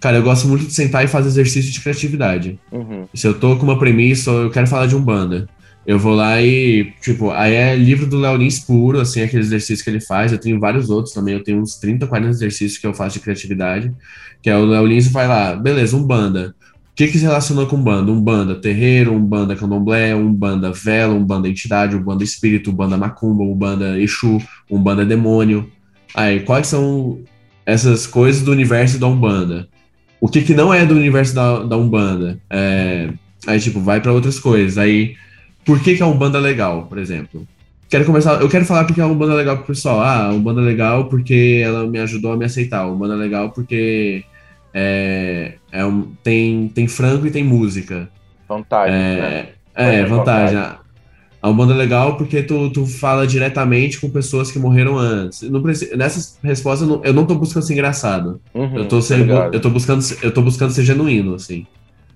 [0.00, 2.58] Cara, eu gosto muito de sentar e fazer exercício de criatividade.
[2.72, 3.06] Uhum.
[3.14, 5.48] Se eu tô com uma premissa, eu quero falar de um banda.
[5.86, 9.84] Eu vou lá e, tipo, aí é livro do Léo Lins puro, assim, aquele exercício
[9.84, 10.32] que ele faz.
[10.32, 13.20] Eu tenho vários outros também, eu tenho uns 30, 40 exercícios que eu faço de
[13.20, 13.94] criatividade.
[14.42, 16.54] Que é o Léo Lins vai lá, beleza, um banda.
[16.92, 18.10] O que que se relaciona com banda?
[18.10, 22.70] Um banda terreiro, um banda candomblé, um banda vela, um banda entidade, um banda espírito,
[22.70, 25.70] um banda macumba, um banda exu, um banda demônio.
[26.14, 27.20] Aí, quais são
[27.64, 29.68] essas coisas do universo da Umbanda?
[30.20, 32.40] O que que não é do universo da, da Umbanda?
[32.48, 33.12] É,
[33.46, 34.78] aí, tipo, vai para outras coisas.
[34.78, 35.14] Aí
[35.66, 37.46] por que, que a Umbanda é legal, por exemplo?
[37.88, 40.00] Quero começar, eu quero falar porque a Umbanda é legal pro pessoal.
[40.00, 42.80] Ah, a Umbanda é legal porque ela me ajudou a me aceitar.
[42.80, 44.24] A Umbanda é legal porque
[44.72, 48.08] é, é um, tem, tem frango e tem música.
[48.48, 49.48] Vantagem, é, né?
[49.74, 50.58] É, vantagem.
[51.42, 55.42] A Umbanda é legal porque tu, tu fala diretamente com pessoas que morreram antes.
[55.42, 58.40] Não precisa, nessas respostas, eu não, eu não tô buscando ser engraçado.
[58.54, 61.66] Uhum, eu, tô ser, eu, tô buscando, eu tô buscando ser genuíno, assim.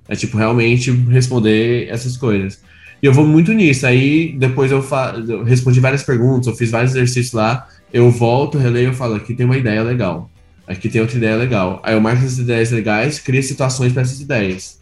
[0.08, 2.60] É tipo, realmente responder essas coisas.
[3.02, 3.86] E eu vou muito nisso.
[3.86, 4.84] Aí depois eu,
[5.28, 7.66] eu respondi várias perguntas, eu fiz vários exercícios lá.
[7.92, 10.30] Eu volto, releio e falo: aqui tem uma ideia legal.
[10.66, 11.80] Aqui tem outra ideia legal.
[11.82, 14.78] Aí eu marco essas ideias legais, crio situações para essas ideias.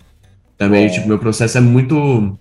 [0.56, 0.88] Também, é.
[0.88, 2.36] tipo, meu processo é muito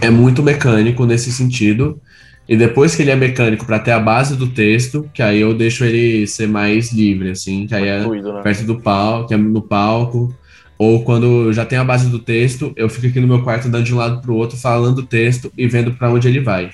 [0.00, 2.00] é muito mecânico nesse sentido.
[2.48, 5.54] E depois que ele é mecânico para ter a base do texto, que aí eu
[5.54, 8.42] deixo ele ser mais livre, assim, que aí é fluido, né?
[8.42, 10.34] perto do palco, que é no palco.
[10.82, 13.84] Ou quando já tem a base do texto, eu fico aqui no meu quarto dando
[13.84, 16.72] de um lado para o outro, falando o texto e vendo para onde ele vai.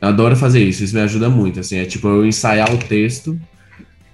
[0.00, 1.60] Eu adoro fazer isso, isso me ajuda muito.
[1.60, 3.38] Assim, é tipo eu ensaiar o texto,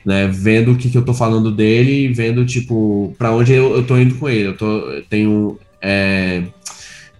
[0.04, 3.76] né, vendo o que, que eu tô falando dele e vendo tipo para onde eu,
[3.76, 4.48] eu tô indo com ele.
[4.48, 6.42] Eu tô eu tenho é,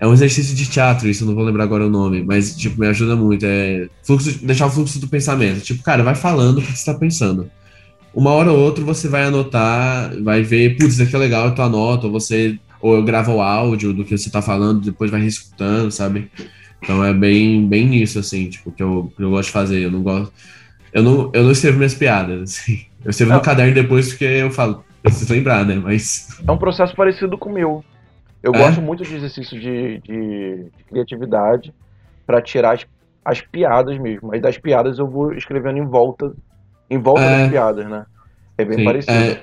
[0.00, 2.80] é um exercício de teatro, isso eu não vou lembrar agora o nome, mas tipo
[2.80, 3.46] me ajuda muito.
[3.46, 5.60] É fluxo, deixar o fluxo do pensamento.
[5.60, 7.48] Tipo, cara, vai falando o que você tá pensando
[8.14, 11.64] uma hora ou outra você vai anotar, vai ver, putz, isso aqui é legal, eu
[11.64, 15.20] anoto, ou você, ou eu gravo o áudio do que você tá falando, depois vai
[15.20, 16.30] reescutando, sabe?
[16.84, 19.80] Então é bem, bem nisso, assim, tipo, que eu, que eu gosto de fazer.
[19.80, 20.32] Eu não gosto.
[20.92, 22.86] Eu não, eu não escrevo minhas piadas, assim.
[23.04, 25.74] Eu escrevo no caderno depois porque eu falo, preciso lembrar, né?
[25.76, 26.40] Mas.
[26.46, 27.84] É um processo parecido com o meu.
[28.42, 28.58] Eu é?
[28.58, 31.72] gosto muito de exercício de, de, de criatividade
[32.26, 32.86] para tirar as,
[33.24, 34.32] as piadas mesmo.
[34.32, 36.34] Aí das piadas eu vou escrevendo em volta
[36.94, 38.04] em volta é, das piadas, né?
[38.56, 39.12] É bem sim, parecido.
[39.12, 39.42] É,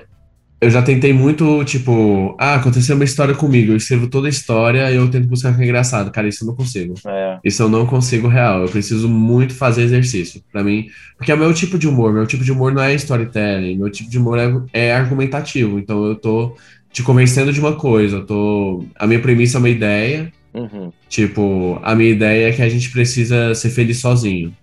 [0.62, 4.88] eu já tentei muito, tipo, ah, aconteceu uma história comigo, eu escrevo toda a história
[4.92, 6.12] e eu tento buscar o que é engraçado.
[6.12, 6.94] Cara, isso eu não consigo.
[7.04, 7.40] É.
[7.44, 8.62] Isso eu não consigo real.
[8.62, 10.40] Eu preciso muito fazer exercício.
[10.52, 10.86] para mim.
[11.18, 12.12] Porque é o meu tipo de humor.
[12.12, 13.76] Meu tipo de humor não é storytelling.
[13.76, 15.80] Meu tipo de humor é, é argumentativo.
[15.80, 16.54] Então eu tô
[16.92, 18.18] te convencendo de uma coisa.
[18.18, 18.84] Eu tô.
[18.94, 20.32] A minha premissa é uma ideia.
[20.54, 20.92] Uhum.
[21.08, 24.54] Tipo, a minha ideia é que a gente precisa ser feliz sozinho.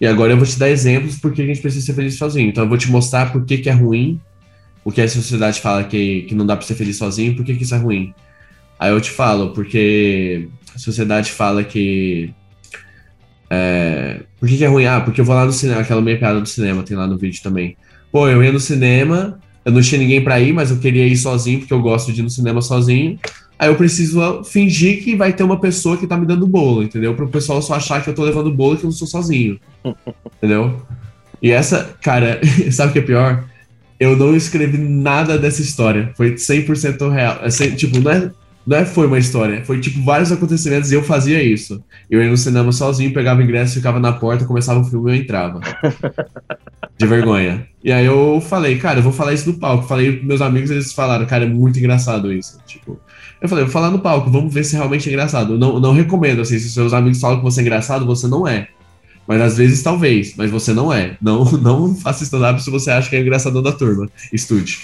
[0.00, 2.48] E agora eu vou te dar exemplos porque a gente precisa ser feliz sozinho.
[2.48, 4.20] Então eu vou te mostrar por que, que é ruim,
[4.84, 7.54] o que a sociedade fala que, que não dá para ser feliz sozinho, por que,
[7.54, 8.14] que isso é ruim.
[8.78, 12.32] Aí eu te falo, porque a sociedade fala que.
[13.50, 14.86] É, por que, que é ruim?
[14.86, 17.18] Ah, porque eu vou lá no cinema, aquela meia piada do cinema, tem lá no
[17.18, 17.76] vídeo também.
[18.12, 21.16] Pô, eu ia no cinema, eu não tinha ninguém para ir, mas eu queria ir
[21.16, 23.18] sozinho, porque eu gosto de ir no cinema sozinho.
[23.58, 27.14] Aí eu preciso fingir que vai ter uma pessoa que tá me dando bolo, entendeu?
[27.14, 29.08] Para o pessoal só achar que eu tô levando bolo e que eu não sou
[29.08, 29.58] sozinho.
[30.38, 30.80] entendeu?
[31.42, 32.40] E essa, cara,
[32.70, 33.44] sabe o que é pior?
[33.98, 36.12] Eu não escrevi nada dessa história.
[36.16, 37.40] Foi 100% real.
[37.42, 38.30] É, tipo, não é,
[38.64, 39.64] não é foi uma história.
[39.64, 41.82] Foi, tipo, vários acontecimentos e eu fazia isso.
[42.08, 45.22] Eu ia no cinema sozinho, pegava ingresso, ficava na porta, começava o filme e eu
[45.22, 45.60] entrava.
[46.96, 47.66] De vergonha.
[47.82, 49.88] E aí eu falei, cara, eu vou falar isso no palco.
[49.88, 52.60] Falei pros meus amigos, eles falaram, cara, é muito engraçado isso.
[52.66, 53.00] Tipo,
[53.40, 55.56] eu falei, vou falar no palco, vamos ver se realmente é engraçado.
[55.58, 58.68] Não, não recomendo, assim, se seus amigos falam que você é engraçado, você não é.
[59.26, 61.16] Mas às vezes talvez, mas você não é.
[61.20, 64.08] Não, não faça stand-up se você acha que é engraçador da turma.
[64.32, 64.78] Estude.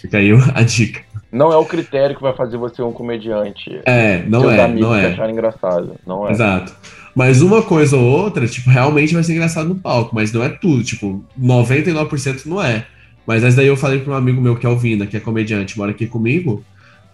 [0.00, 1.00] Fica aí a dica.
[1.30, 3.80] Não é o critério que vai fazer você um comediante.
[3.84, 5.06] É, não Seus é, não é.
[5.06, 6.30] achar engraçado, não é.
[6.30, 6.72] Exato.
[7.14, 10.48] Mas uma coisa ou outra, tipo, realmente vai ser engraçado no palco, mas não é
[10.48, 12.86] tudo, tipo, 99% não é.
[13.26, 15.20] Mas essa daí eu falei para um amigo meu que é o Vina, que é
[15.20, 16.64] comediante, mora aqui comigo.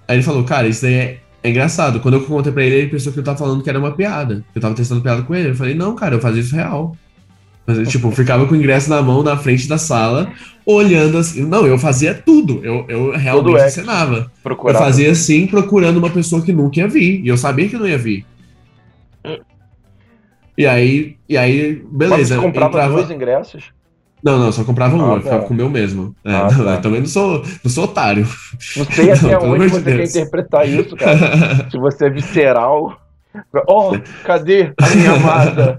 [0.07, 2.01] Aí ele falou, cara, isso daí é, é engraçado.
[2.01, 4.45] Quando eu contei pra ele, ele pensou que eu tava falando que era uma piada.
[4.55, 5.51] Eu tava testando piada com ele.
[5.51, 6.97] Eu falei, não, cara, eu fazia isso real.
[7.67, 10.31] Mas, tipo, eu ficava com o ingresso na mão, na frente da sala,
[10.67, 11.45] olhando assim.
[11.45, 12.61] Não, eu fazia tudo.
[12.63, 14.31] Eu, eu realmente ensinava.
[14.45, 17.21] Eu fazia assim, procurando uma pessoa que nunca ia vir.
[17.25, 18.27] E eu sabia que não ia vir.
[20.57, 22.17] E aí, e aí beleza.
[22.17, 22.95] Mas você comprava entrava...
[22.95, 23.65] dois ingressos?
[24.25, 26.17] Não, não, só comprava um, ah, eu ficava com o meu mesmo.
[26.25, 26.77] É, ah, não, tá.
[26.79, 28.27] também não sou, não sou otário.
[28.75, 30.13] Não sei até não, onde você Deus.
[30.13, 31.69] quer interpretar isso, cara.
[31.71, 32.99] Se você é visceral.
[33.67, 33.91] Oh,
[34.25, 35.77] cadê a minha amada?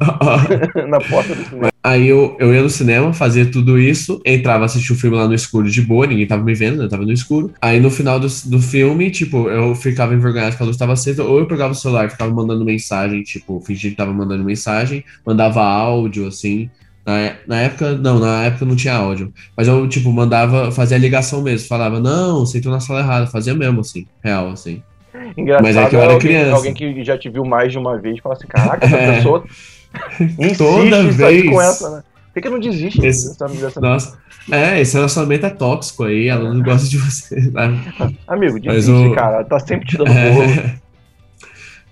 [0.89, 1.71] Na porta do cinema.
[1.81, 5.33] Aí eu, eu ia no cinema, fazia tudo isso, entrava, assistia o filme lá no
[5.33, 7.53] escuro de boa, ninguém tava me vendo, eu tava no escuro.
[7.61, 11.23] Aí no final do, do filme, tipo, eu ficava envergonhado que a luz tava acesa,
[11.23, 15.05] ou eu pegava o celular e ficava mandando mensagem, tipo, fingia que tava mandando mensagem,
[15.25, 16.69] mandava áudio, assim.
[17.05, 19.31] Na, na época, não, na época não tinha áudio.
[19.55, 23.53] Mas eu, tipo, mandava, fazia ligação mesmo, falava, não, você entrou na sala errada, fazia
[23.53, 24.81] mesmo, assim, real, assim.
[25.37, 26.55] Engraçado, Mas é que eu era alguém, criança.
[26.55, 29.15] alguém que já te viu mais de uma vez fala assim: caraca, essa É.
[29.17, 29.43] pessoa
[30.57, 31.49] Toda vez.
[31.49, 32.03] com essa, né?
[32.33, 33.79] Por que, não desiste Esse- dessa, dessa...
[33.79, 34.17] Nossa,
[34.51, 37.49] é, esse relacionamento é tóxico aí, ela não gosta de você.
[37.51, 37.79] sabe?
[38.27, 39.43] Amigo, Mas desiste, o- cara.
[39.45, 40.43] Tá sempre te dando bolo.
[40.43, 40.75] É.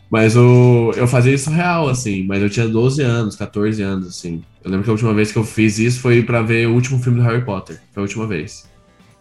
[0.10, 4.44] Mas o, eu fazia isso real, assim, mas eu tinha 12 anos, 14 anos, assim.
[4.64, 7.00] Eu lembro que a última vez que eu fiz isso foi pra ver o último
[7.02, 7.80] filme do Harry Potter.
[7.94, 8.70] Foi a última vez.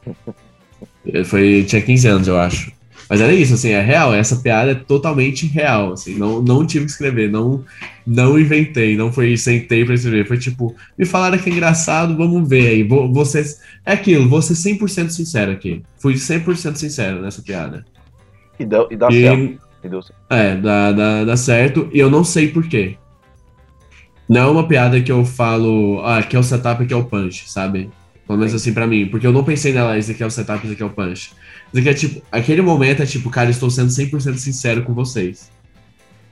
[1.26, 2.70] Foi, tinha 15 anos, eu acho.
[3.08, 4.14] Mas era isso, assim, é real.
[4.14, 6.14] Essa piada é totalmente real, assim.
[6.16, 7.64] Não, não tive que escrever, não,
[8.06, 10.26] não inventei, não foi sentei pra escrever.
[10.26, 12.82] Foi tipo, me falaram que é engraçado, vamos ver aí.
[12.84, 13.44] Vou, ser,
[13.84, 15.82] é aquilo, vou ser 100% sincero aqui.
[15.98, 17.84] Fui 100% sincero nessa piada.
[18.58, 19.58] E dá, e dá E- certo.
[19.84, 20.20] E deu certo.
[20.30, 21.88] é, dá, dá, dá certo.
[21.92, 22.96] E eu não sei por quê.
[24.32, 27.04] Não é uma piada que eu falo, ah, aqui é o setup, aqui é o
[27.04, 27.90] punch, sabe?
[28.26, 28.56] Pelo menos Sim.
[28.56, 29.06] assim pra mim.
[29.08, 31.34] Porque eu não pensei nela, esse aqui é o setup, esse aqui é o punch.
[31.72, 35.50] Esse aqui é tipo, aquele momento é tipo, cara, estou sendo 100% sincero com vocês.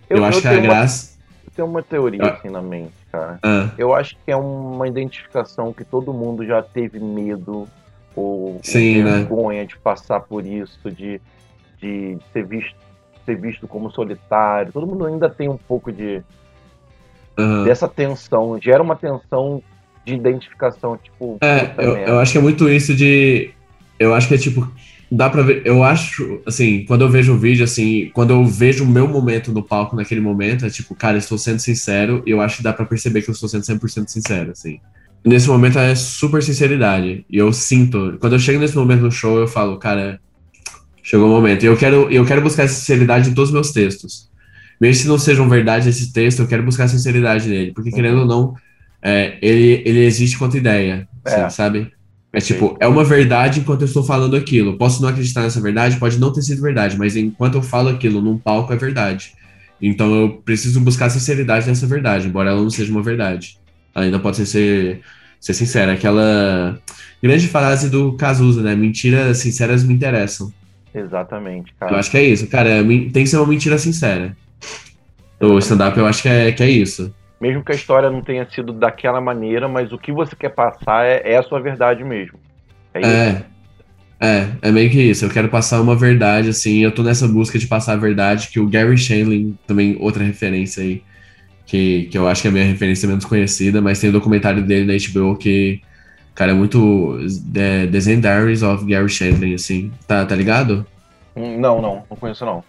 [0.09, 1.19] Eu, acho que a uma- graça.
[1.45, 2.33] eu tenho uma teoria Ah.
[2.35, 3.39] assim na mente, cara.
[3.43, 7.69] Ah, Eu acho que é uma identificação que todo mundo já teve medo
[8.17, 9.11] ou, Sim, né?
[9.19, 11.21] vergonha de passar por isso, de,
[11.81, 12.75] de ser, visto,
[13.27, 14.73] ser visto como solitário.
[14.73, 16.23] Todo mundo ainda tem um pouco de
[17.39, 17.65] aham.
[17.65, 18.59] dessa tensão.
[18.61, 19.63] Gera uma tensão
[20.05, 23.51] de identificação, tipo, É, eu, eu acho que é muito isso de.
[23.99, 24.67] Eu acho que é tipo.
[25.13, 25.63] Dá pra ver.
[25.65, 29.53] Eu acho, assim, quando eu vejo o vídeo, assim, quando eu vejo o meu momento
[29.53, 32.73] no palco naquele momento, é tipo, cara, estou sendo sincero e eu acho que dá
[32.73, 34.79] pra perceber que eu estou sendo 100% sincero, assim.
[35.25, 37.27] Nesse momento é super sinceridade.
[37.29, 38.17] E eu sinto.
[38.21, 40.21] Quando eu chego nesse momento no show, eu falo, cara,
[41.03, 41.65] chegou o momento.
[41.65, 44.30] E eu quero, eu quero buscar essa sinceridade em todos os meus textos.
[44.81, 47.73] Mesmo se não sejam verdade esse texto, eu quero buscar a sinceridade nele.
[47.73, 48.55] Porque, querendo ou não,
[49.03, 51.51] é, ele, ele existe quanto ideia, assim, É.
[51.51, 51.93] sabe?
[52.33, 54.79] É tipo, é uma verdade enquanto eu estou falando aquilo.
[54.79, 58.23] Posso não acreditar nessa verdade, pode não ter sido verdade, mas enquanto eu falo aquilo
[58.23, 59.33] num palco é verdade.
[59.83, 63.59] Então eu preciso buscar sinceridade nessa verdade, embora ela não seja uma verdade.
[63.95, 65.01] Ela ainda pode ser, ser,
[65.41, 65.93] ser sincera.
[65.93, 66.79] Aquela
[67.21, 68.77] grande frase do Cazuza, né?
[68.77, 70.53] Mentiras sinceras me interessam.
[70.95, 71.99] Exatamente, Eu cara.
[71.99, 72.83] acho que é isso, cara.
[72.85, 74.37] men- Tem que ser uma mentira sincera.
[75.41, 77.15] O stand-up eu acho que é, que é isso.
[77.41, 81.07] Mesmo que a história não tenha sido daquela maneira, mas o que você quer passar
[81.07, 82.39] é, é a sua verdade mesmo.
[82.93, 83.11] É isso.
[83.11, 83.45] É.
[84.23, 85.25] É, é meio que isso.
[85.25, 86.81] Eu quero passar uma verdade, assim.
[86.85, 90.83] Eu tô nessa busca de passar a verdade, que o Gary Shandling, também outra referência
[90.83, 91.03] aí,
[91.65, 94.63] que, que eu acho que é a minha referência menos conhecida, mas tem o documentário
[94.63, 95.81] dele na HBO que,
[96.35, 97.17] cara, é muito.
[97.53, 99.91] The, The Zen Diaries of Gary Shandling, assim.
[100.07, 100.87] Tá, tá ligado?
[101.35, 102.63] Hum, Não, não, não conheço não.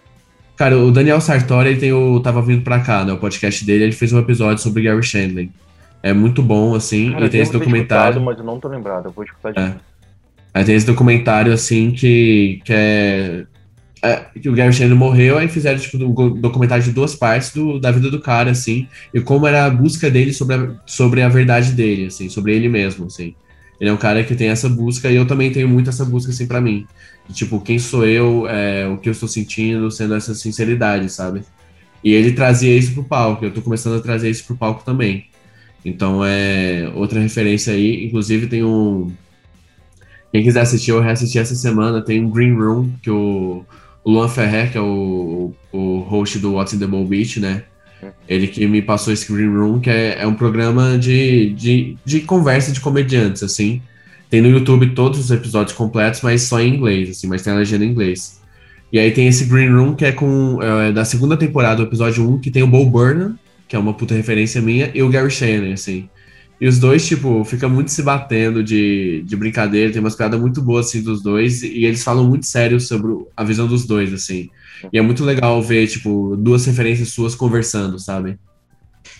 [0.62, 3.12] Cara, o Daniel Sartori, ele tem o Tava Vindo Pra Cá, né?
[3.12, 5.50] O podcast dele, ele fez um episódio sobre Gary Shandling.
[6.00, 8.10] É muito bom, assim, Cara, e tem esse documentário.
[8.10, 9.06] escutado, mas eu não tô lembrado.
[9.06, 9.74] Eu vou escutar de É.
[10.54, 13.44] Aí tem esse documentário, assim, que, que é,
[14.04, 17.80] é, Que o Gary Shandling morreu, aí fizeram, tipo, um documentário de duas partes do,
[17.80, 21.28] da vida do cara, assim, e como era a busca dele sobre a, sobre a
[21.28, 23.34] verdade dele, assim, sobre ele mesmo, assim.
[23.80, 26.30] Ele é um cara que tem essa busca, e eu também tenho muito essa busca,
[26.30, 26.86] assim, pra mim.
[27.28, 31.42] De, tipo, quem sou eu, é, o que eu estou sentindo, sendo essa sinceridade, sabe?
[32.02, 35.26] E ele trazia isso pro palco, eu tô começando a trazer isso pro palco também.
[35.84, 39.12] Então é outra referência aí, inclusive tem um.
[40.32, 42.02] Quem quiser assistir, eu reassisti essa semana.
[42.02, 43.64] Tem um Green Room, que o,
[44.04, 47.64] Luan Ferrer, que é o, o host do What's in the Bowl Beach, né?
[48.28, 52.20] Ele que me passou esse Green Room, que é, é um programa de, de, de
[52.20, 53.80] conversa de comediantes, assim.
[54.32, 57.56] Tem no YouTube todos os episódios completos, mas só em inglês, assim, mas tem a
[57.56, 58.40] legenda em inglês.
[58.90, 62.26] E aí tem esse Green Room, que é com é, da segunda temporada, o episódio
[62.26, 65.30] 1, que tem o Bo Burnham, que é uma puta referência minha, e o Gary
[65.30, 66.08] Shannon, assim.
[66.58, 70.62] E os dois, tipo, ficam muito se batendo de, de brincadeira, tem umas piadas muito
[70.62, 74.48] boas, assim, dos dois, e eles falam muito sério sobre a visão dos dois, assim.
[74.90, 78.38] E é muito legal ver, tipo, duas referências suas conversando, sabe?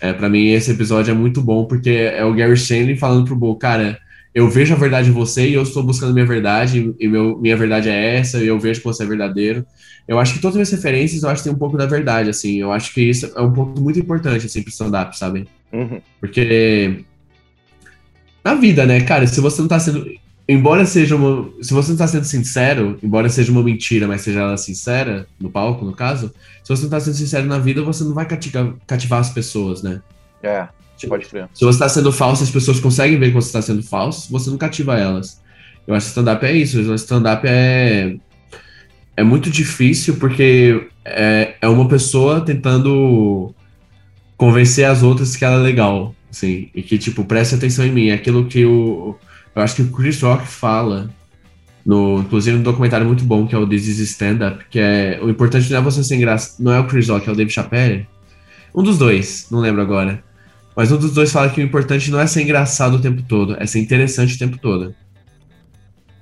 [0.01, 3.35] É, para mim, esse episódio é muito bom, porque é o Gary Shanley falando pro
[3.35, 3.99] Bo, cara,
[4.33, 7.55] eu vejo a verdade em você e eu estou buscando minha verdade, e meu, minha
[7.55, 9.65] verdade é essa, e eu vejo que você é verdadeiro.
[10.07, 12.59] Eu acho que todas as referências, eu acho que tem um pouco da verdade, assim.
[12.59, 15.47] Eu acho que isso é um ponto muito importante, assim, pro stand-up, sabe?
[15.71, 16.01] Uhum.
[16.19, 17.05] Porque
[18.43, 20.05] na vida, né, cara, se você não tá sendo.
[20.47, 21.49] embora seja uma.
[21.61, 25.49] Se você não tá sendo sincero, embora seja uma mentira, mas seja ela sincera, no
[25.49, 28.73] palco, no caso, se você não tá sendo sincero na vida, você não vai cativar,
[28.85, 30.01] cativar as pessoas, né?
[30.41, 30.67] É,
[31.07, 31.49] pode crer.
[31.53, 34.49] Se você tá sendo falso, as pessoas conseguem ver que você tá sendo falso, você
[34.49, 35.41] não cativa elas.
[35.87, 36.93] Eu acho que stand-up é isso.
[36.95, 38.15] Stand-up é.
[39.15, 43.53] É muito difícil porque é, é uma pessoa tentando
[44.37, 48.07] convencer as outras que ela é legal, assim, e que, tipo, preste atenção em mim.
[48.07, 49.15] É aquilo que o.
[49.55, 51.09] Eu acho que o Chris Rock fala,
[51.85, 55.19] no, inclusive um documentário muito bom, que é o This is Stand Up, que é.
[55.21, 56.63] O importante não é você ser engraçado.
[56.63, 58.07] Não é o Chris Rock, é o Dave Chappelle.
[58.73, 60.23] Um dos dois, não lembro agora.
[60.75, 63.55] Mas um dos dois fala que o importante não é ser engraçado o tempo todo,
[63.59, 64.93] é ser interessante o tempo todo.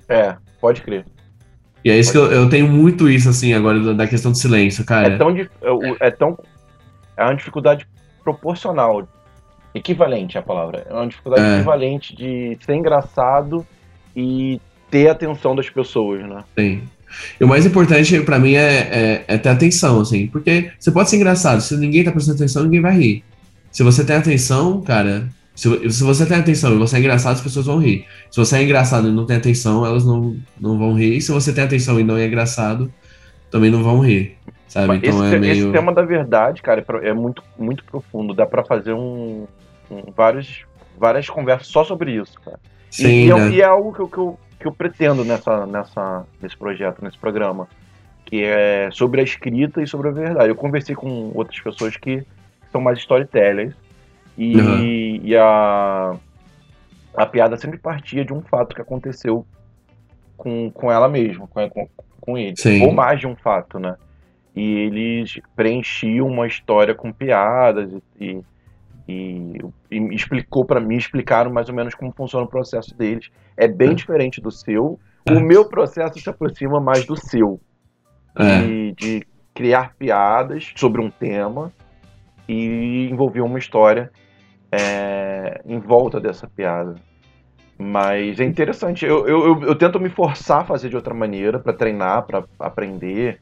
[0.08, 1.06] É, pode crer.
[1.84, 4.38] E é isso pode que eu, eu, tenho muito isso, assim, agora, da questão do
[4.38, 5.14] silêncio, cara.
[5.14, 5.36] É tão.
[5.36, 5.46] É,
[6.00, 6.38] é tão.
[7.16, 7.86] É uma dificuldade
[8.22, 9.08] proporcional.
[9.74, 10.86] Equivalente à palavra.
[10.88, 11.56] É uma dificuldade é.
[11.56, 13.66] equivalente de ser engraçado
[14.14, 14.60] e
[14.90, 16.44] ter a atenção das pessoas, né?
[16.58, 16.82] Sim.
[17.40, 21.10] E o mais importante para mim é, é, é, ter atenção, assim, porque você pode
[21.10, 23.24] ser engraçado, se ninguém tá prestando atenção, ninguém vai rir.
[23.72, 27.40] Se você tem atenção, cara, se, se você tem atenção e você é engraçado, as
[27.40, 28.06] pessoas vão rir.
[28.30, 31.16] Se você é engraçado e não tem atenção, elas não, não vão rir.
[31.16, 32.92] E se você tem atenção e não é engraçado,
[33.50, 34.36] também não vão rir.
[34.68, 34.96] Sabe?
[34.96, 35.52] Então esse, é meio...
[35.52, 38.34] esse tema da verdade, cara, é, é muito, muito profundo.
[38.34, 39.46] Dá para fazer um,
[39.90, 40.64] um, vários,
[40.98, 42.58] várias conversas só sobre isso, cara.
[42.90, 43.50] Sim, e, é né?
[43.50, 47.18] e, é, algo que eu, que, eu, que eu pretendo nessa, nessa, nesse projeto, nesse
[47.18, 47.68] programa.
[48.24, 50.48] Que é sobre a escrita e sobre a verdade.
[50.48, 52.24] Eu conversei com outras pessoas que
[52.72, 53.74] são mais storytellers.
[54.36, 55.20] E, uhum.
[55.22, 56.16] e a,
[57.14, 59.46] a piada sempre partia de um fato que aconteceu
[60.36, 61.88] com, com ela mesma, com, com,
[62.20, 62.56] com ele.
[62.56, 62.82] Sim.
[62.82, 63.94] Ou mais de um fato, né?
[64.56, 68.40] E eles preenchiam uma história com piadas e,
[69.08, 69.58] e,
[69.90, 73.30] e explicou para mim, explicaram mais ou menos como funciona o processo deles.
[73.56, 74.98] É bem diferente do seu.
[75.30, 77.60] O meu processo se aproxima mais do seu.
[78.36, 78.60] É.
[78.60, 81.72] De, de criar piadas sobre um tema
[82.48, 84.10] e envolver uma história
[84.70, 86.94] é, em volta dessa piada.
[87.78, 89.04] Mas é interessante.
[89.04, 93.40] Eu, eu, eu, tento me forçar a fazer de outra maneira, para treinar, para aprender.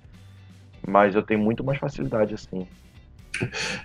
[0.86, 2.66] Mas eu tenho muito mais facilidade assim.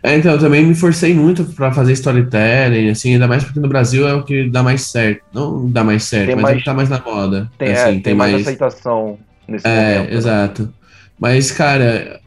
[0.01, 3.67] É, então, eu também me forcei muito para fazer storytelling, assim, ainda mais porque no
[3.67, 5.23] Brasil é o que dá mais certo.
[5.33, 7.51] Não dá mais certo, tem mas mais, é o que tá mais na moda.
[7.57, 10.11] Tem, assim, é, tem, tem mais, mais aceitação nesse é, momento.
[10.11, 10.73] É, exato.
[11.19, 12.19] Mas, cara,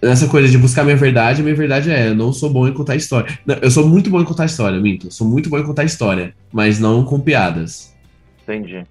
[0.00, 2.94] essa coisa de buscar minha verdade, minha verdade é, eu não sou bom em contar
[2.94, 3.38] história.
[3.44, 5.12] Não, eu sou muito bom em contar história, minto.
[5.12, 7.94] Sou muito bom em contar história, mas não com piadas.
[8.42, 8.84] Entendi.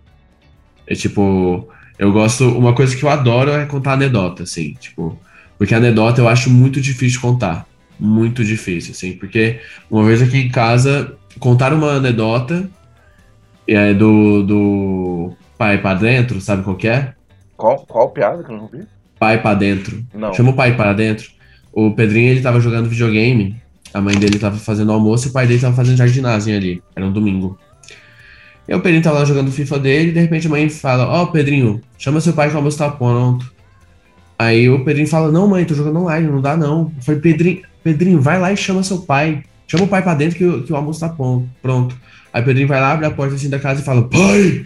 [0.85, 1.67] É tipo,
[1.97, 2.47] eu gosto.
[2.49, 5.17] Uma coisa que eu adoro é contar anedota, assim, tipo.
[5.57, 7.67] Porque anedota eu acho muito difícil de contar.
[7.99, 9.13] Muito difícil, assim.
[9.13, 12.69] Porque uma vez aqui em casa, contar uma anedota
[13.67, 17.13] é, do, do pai para dentro, sabe qual que é?
[17.55, 18.85] Qual, qual piada que eu não vi?
[19.19, 20.03] Pai para dentro.
[20.13, 20.33] Não.
[20.33, 21.29] Chama o pai para dentro.
[21.71, 23.55] O Pedrinho, ele tava jogando videogame,
[23.93, 26.83] a mãe dele tava fazendo almoço e o pai dele tava fazendo jardinagem ali.
[26.95, 27.57] Era um domingo.
[28.67, 31.23] E o Pedrinho tava lá jogando FIFA dele e de repente a mãe fala: Ó,
[31.23, 33.49] oh, Pedrinho, chama seu pai que o almoço tá pronto.
[34.37, 36.91] Aí o Pedrinho fala: Não, mãe, tô jogando online, não dá não.
[36.95, 39.43] Eu falei: Pedrinho, Pedrinho, vai lá e chama seu pai.
[39.67, 41.09] Chama o pai pra dentro que, o, que o almoço tá
[41.61, 41.97] pronto.
[42.33, 44.65] Aí o Pedrinho vai lá, abre a porta assim da casa e fala: Pai!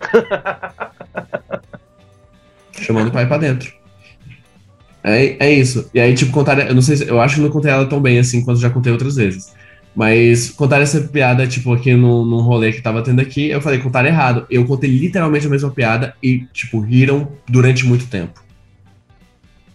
[2.80, 3.72] Chamando o pai pra dentro.
[5.02, 5.88] É, é isso.
[5.94, 6.58] E aí, tipo, contar.
[6.58, 8.92] Eu não sei eu acho que não contei ela tão bem assim quanto já contei
[8.92, 9.54] outras vezes.
[9.94, 13.78] Mas contar essa piada, tipo, aqui num, num rolê que tava tendo aqui, eu falei,
[13.78, 14.44] contar errado.
[14.50, 18.42] Eu contei literalmente a mesma piada e, tipo, riram durante muito tempo.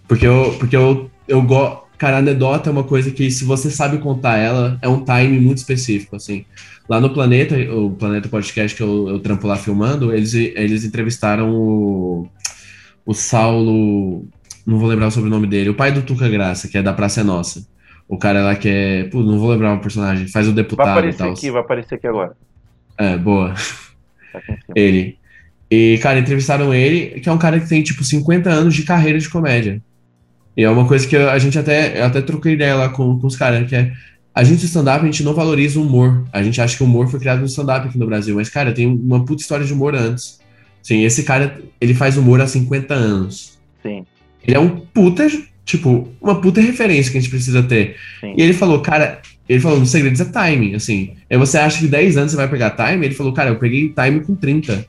[0.08, 1.82] Porque eu, porque eu, eu gosto.
[1.98, 5.60] Cara, anedota é uma coisa que, se você sabe contar ela, é um time muito
[5.60, 6.46] específico, assim.
[6.90, 11.52] Lá no Planeta, o Planeta Podcast que eu, eu trampo lá filmando, eles, eles entrevistaram
[11.52, 12.28] o,
[13.06, 14.26] o Saulo.
[14.66, 15.70] Não vou lembrar o sobrenome dele.
[15.70, 17.66] O pai do Tuca Graça, que é da Praça é Nossa.
[18.08, 19.04] O cara lá que é.
[19.06, 20.28] Pô, não vou lembrar o personagem.
[20.28, 20.88] Faz o deputado.
[20.88, 22.36] Vai aparecer aqui, vai aparecer aqui agora.
[22.98, 23.54] É, boa.
[24.34, 24.42] Tá
[24.76, 25.18] ele.
[25.72, 29.18] E, cara, entrevistaram ele, que é um cara que tem, tipo, 50 anos de carreira
[29.18, 29.82] de comédia.
[30.58, 32.02] E é uma coisa que a gente até.
[32.02, 33.94] Eu até troquei ideia lá com, com os caras, que é.
[34.36, 36.26] A gente, stand-up, a gente não valoriza o humor.
[36.34, 38.36] A gente acha que o humor foi criado no stand-up aqui no Brasil.
[38.36, 40.41] Mas, cara, tem uma puta história de humor antes.
[40.82, 43.60] Sim, esse cara, ele faz humor há 50 anos.
[43.82, 44.06] Sim.
[44.46, 45.28] Ele é um puta,
[45.66, 47.96] tipo, uma puta referência que a gente precisa ter.
[48.20, 48.34] Sim.
[48.38, 51.12] E ele falou, cara, ele falou, no segredo é timing, assim.
[51.30, 53.06] Aí você acha que 10 anos você vai pegar time?
[53.06, 54.86] Ele falou, cara, eu peguei time com 30.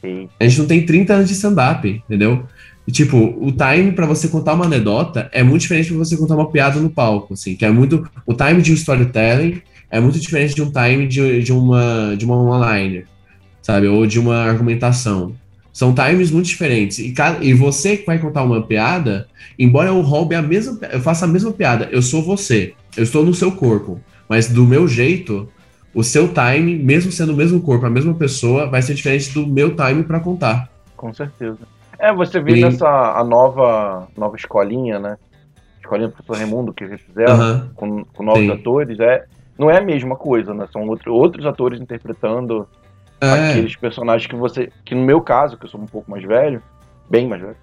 [0.00, 0.28] Sim.
[0.38, 2.44] A gente não tem 30 anos de stand-up, entendeu?
[2.86, 6.34] E, tipo, o time para você contar uma anedota é muito diferente para você contar
[6.34, 8.08] uma piada no palco, assim, que é muito...
[8.26, 12.24] O time de um storytelling é muito diferente de um time de, de uma, de
[12.24, 13.06] uma one-liner.
[13.68, 13.86] Sabe?
[13.86, 15.34] Ou de uma argumentação.
[15.70, 16.98] São times muito diferentes.
[16.98, 21.26] E, e você que vai contar uma piada, embora eu roube a mesma, eu faça
[21.26, 22.72] a mesma piada, eu sou você.
[22.96, 24.00] Eu estou no seu corpo.
[24.26, 25.46] Mas do meu jeito,
[25.94, 29.46] o seu time, mesmo sendo o mesmo corpo, a mesma pessoa, vai ser diferente do
[29.46, 30.70] meu time para contar.
[30.96, 31.58] Com certeza.
[31.98, 32.60] É, você vê e...
[32.62, 35.18] nessa a nova, nova escolinha, né?
[35.78, 37.68] Escolinha do professor Raimundo que eles fizeram uh -huh.
[37.74, 38.50] com, com novos Sim.
[38.50, 39.24] atores, é,
[39.58, 40.66] não é a mesma coisa, né?
[40.72, 42.66] São outro, outros atores interpretando
[43.20, 43.50] é.
[43.50, 44.70] aqueles personagens que você.
[44.84, 46.62] Que no meu caso, que eu sou um pouco mais velho,
[47.08, 47.56] bem mais velho,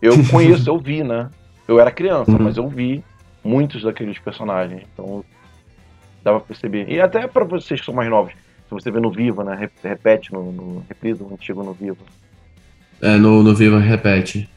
[0.00, 1.30] eu conheço, eu vi, né?
[1.66, 2.38] Eu era criança, uhum.
[2.40, 3.04] mas eu vi
[3.44, 4.82] muitos daqueles personagens.
[4.92, 5.24] Então
[6.22, 6.88] dava pra perceber.
[6.88, 9.70] E até para vocês que são mais novos, se você vê no Viva, né?
[9.82, 12.04] Repete no, no reprise o antigo no Viva.
[13.00, 14.48] É, no, no Viva repete.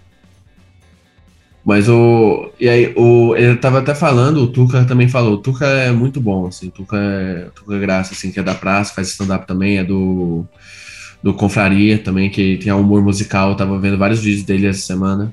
[1.63, 2.51] Mas o.
[2.59, 6.19] E aí, o, ele tava até falando, o Tuca também falou, o Tuca é muito
[6.19, 9.09] bom, assim, o Tuca é, o Tuca é graça, assim, que é da praça, faz
[9.09, 10.45] stand-up também, é do.
[11.23, 15.31] Do Confraria também, que tem humor musical, eu tava vendo vários vídeos dele essa semana.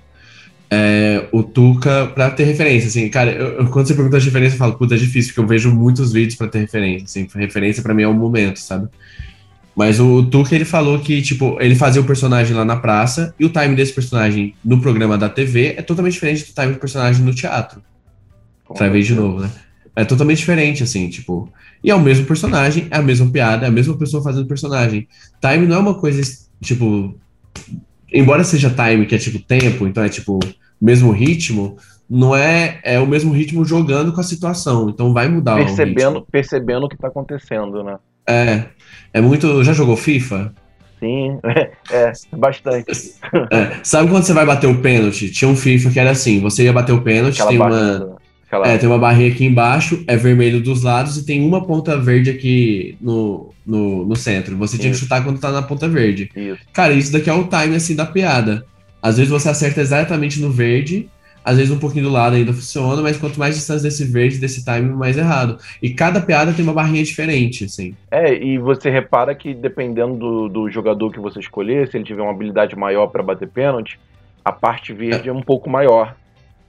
[0.71, 4.59] É, o Tuca, pra ter referência, assim, cara, eu, quando você pergunta a referência, eu
[4.59, 7.95] falo, puta, é difícil, porque eu vejo muitos vídeos para ter referência, assim, referência para
[7.95, 8.89] mim é um momento, sabe?
[9.79, 13.45] Mas o Tuca, ele falou que, tipo, ele fazia o personagem lá na praça e
[13.45, 17.25] o time desse personagem no programa da TV é totalmente diferente do time do personagem
[17.25, 17.81] no teatro.
[18.75, 19.49] Travei de novo, né?
[19.95, 21.49] É totalmente diferente, assim, tipo.
[21.83, 25.07] E é o mesmo personagem, é a mesma piada, é a mesma pessoa fazendo personagem.
[25.41, 26.23] Time não é uma coisa,
[26.61, 27.15] tipo.
[28.13, 30.41] Embora seja time, que é tipo tempo, então é tipo
[30.83, 31.77] mesmo ritmo,
[32.11, 34.91] não é é o mesmo ritmo jogando com a situação.
[34.91, 37.97] Então vai mudar percebendo, o Percebendo o que tá acontecendo, né?
[38.29, 38.65] É.
[39.13, 39.65] É muito.
[39.65, 40.53] Já jogou FIFA?
[41.01, 41.39] Sim,
[41.91, 42.91] é, é bastante.
[43.51, 45.31] É, sabe quando você vai bater o pênalti?
[45.31, 48.19] Tinha um FIFA que era assim: você ia bater o pênalti, tem uma.
[48.47, 48.67] Aquela...
[48.67, 52.31] É, tem uma barrinha aqui embaixo, é vermelho dos lados e tem uma ponta verde
[52.31, 54.57] aqui no, no, no centro.
[54.57, 54.81] Você isso.
[54.81, 56.31] tinha que chutar quando tá na ponta verde.
[56.35, 56.61] Isso.
[56.73, 58.65] Cara, isso daqui é o time assim da piada.
[59.03, 61.11] Às vezes você acerta exatamente no verde,
[61.49, 64.63] às vezes um pouquinho do lado ainda funciona, mas quanto mais distância desse verde, desse
[64.63, 65.59] time, mais errado.
[65.83, 67.95] E cada piada tem uma barrinha diferente, assim.
[68.11, 72.21] É, e você repara que dependendo do, do jogador que você escolher, se ele tiver
[72.21, 73.99] uma habilidade maior para bater pênalti,
[74.45, 75.33] a parte verde é.
[75.33, 75.35] é.
[75.35, 76.15] um pouco maior.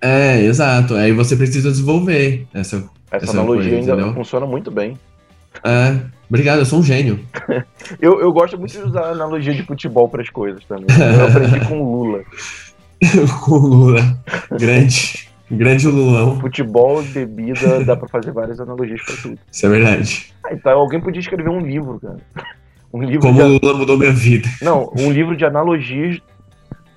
[0.01, 0.95] É, exato.
[0.95, 2.77] Aí você precisa desenvolver essa
[3.11, 4.13] Essa, essa analogia coisa, ainda entendeu?
[4.13, 4.97] funciona muito bem.
[5.61, 5.99] É,
[6.29, 7.19] obrigado, eu sou um gênio.
[7.99, 10.85] eu, eu gosto muito de usar analogia de futebol para as coisas também.
[10.89, 12.23] Eu aprendi com o Lula.
[13.41, 14.19] com o Lula.
[14.51, 15.29] Grande.
[15.51, 16.39] Grande Lulão.
[16.39, 19.39] Futebol, bebida, dá pra fazer várias analogias pra tudo.
[19.51, 20.33] Isso é verdade.
[20.45, 22.17] Ah, então alguém podia escrever um livro, cara.
[22.91, 24.49] Um livro Como o Lula mudou minha vida.
[24.63, 26.17] Não, um livro de analogias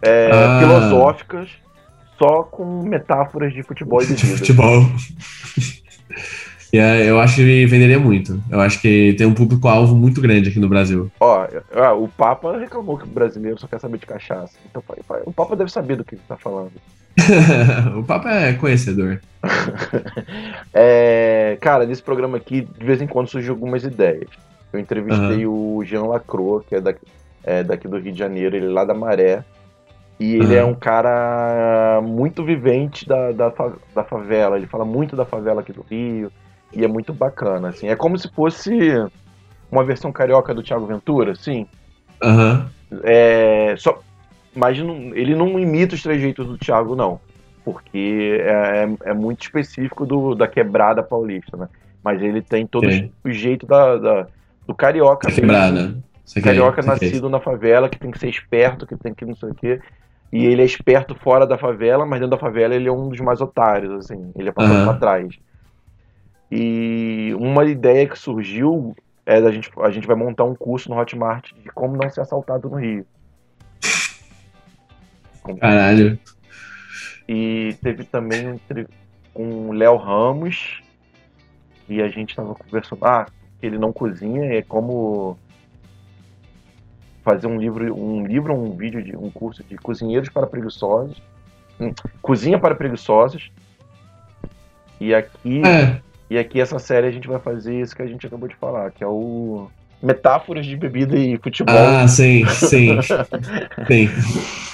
[0.01, 0.59] é, ah.
[0.59, 1.51] filosóficas
[2.19, 4.39] só com metáforas de futebol e bebida.
[4.39, 4.87] Futebol.
[6.73, 8.43] E é, eu acho que venderia muito.
[8.51, 11.12] Eu acho que tem um público-alvo muito grande aqui no Brasil.
[11.20, 11.47] Ó,
[12.01, 14.57] o Papa reclamou que o brasileiro só quer saber de cachaça.
[14.70, 14.83] Então
[15.27, 16.73] o Papa deve saber do que ele tá falando.
[17.99, 19.20] o Papa é conhecedor.
[20.73, 24.31] é, cara, nesse programa aqui, de vez em quando surgem algumas ideias.
[24.73, 25.77] Eu entrevistei uhum.
[25.77, 27.07] o Jean Lacroix, que é daqui,
[27.45, 29.45] é daqui, do Rio de Janeiro, ele é lá da Maré.
[30.18, 30.53] E ele uhum.
[30.53, 33.53] é um cara muito vivente da, da,
[33.95, 34.57] da favela.
[34.57, 36.33] Ele fala muito da favela aqui do Rio
[36.73, 37.89] e é muito bacana, assim.
[37.89, 38.73] É como se fosse
[39.70, 41.66] uma versão carioca do Thiago Ventura, sim.
[42.23, 42.70] Aham.
[42.91, 43.01] Uhum.
[43.05, 44.01] É, só,
[44.55, 47.18] mas não, ele não imita os trejeitos do Thiago, não.
[47.64, 51.68] Porque é, é, é muito específico do, da quebrada paulista, né?
[52.03, 53.11] Mas ele tem todo Sim.
[53.25, 54.27] o jeito da, da,
[54.66, 55.29] do carioca.
[55.29, 55.97] Da quebrada.
[56.43, 59.55] carioca nascido na favela, que tem que ser esperto, que tem que não sei o
[59.55, 59.81] quê.
[60.33, 63.20] E ele é esperto fora da favela, mas dentro da favela ele é um dos
[63.20, 64.33] mais otários, assim.
[64.37, 64.85] Ele é passado uhum.
[64.85, 65.39] pra trás.
[66.55, 68.95] E uma ideia que surgiu
[69.25, 72.21] é da gente, a gente vai montar um curso no Hotmart de como não ser
[72.21, 73.07] assaltado no Rio.
[75.59, 76.19] Caralho.
[77.27, 78.61] E teve também
[79.33, 80.83] com o Léo Ramos,
[81.89, 83.25] e a gente tava conversando, ah,
[83.63, 85.39] ele não cozinha, é como
[87.25, 91.17] fazer um livro, um livro, um vídeo de um curso de cozinheiros para preguiçosos,
[91.81, 93.51] hum, cozinha para preguiçosos.
[95.01, 96.12] E aqui é.
[96.33, 98.91] E aqui essa série a gente vai fazer isso que a gente acabou de falar,
[98.91, 99.68] que é o
[100.03, 101.76] metáforas de bebida e futebol.
[101.76, 102.97] Ah, sim, sim.
[103.87, 104.09] sim.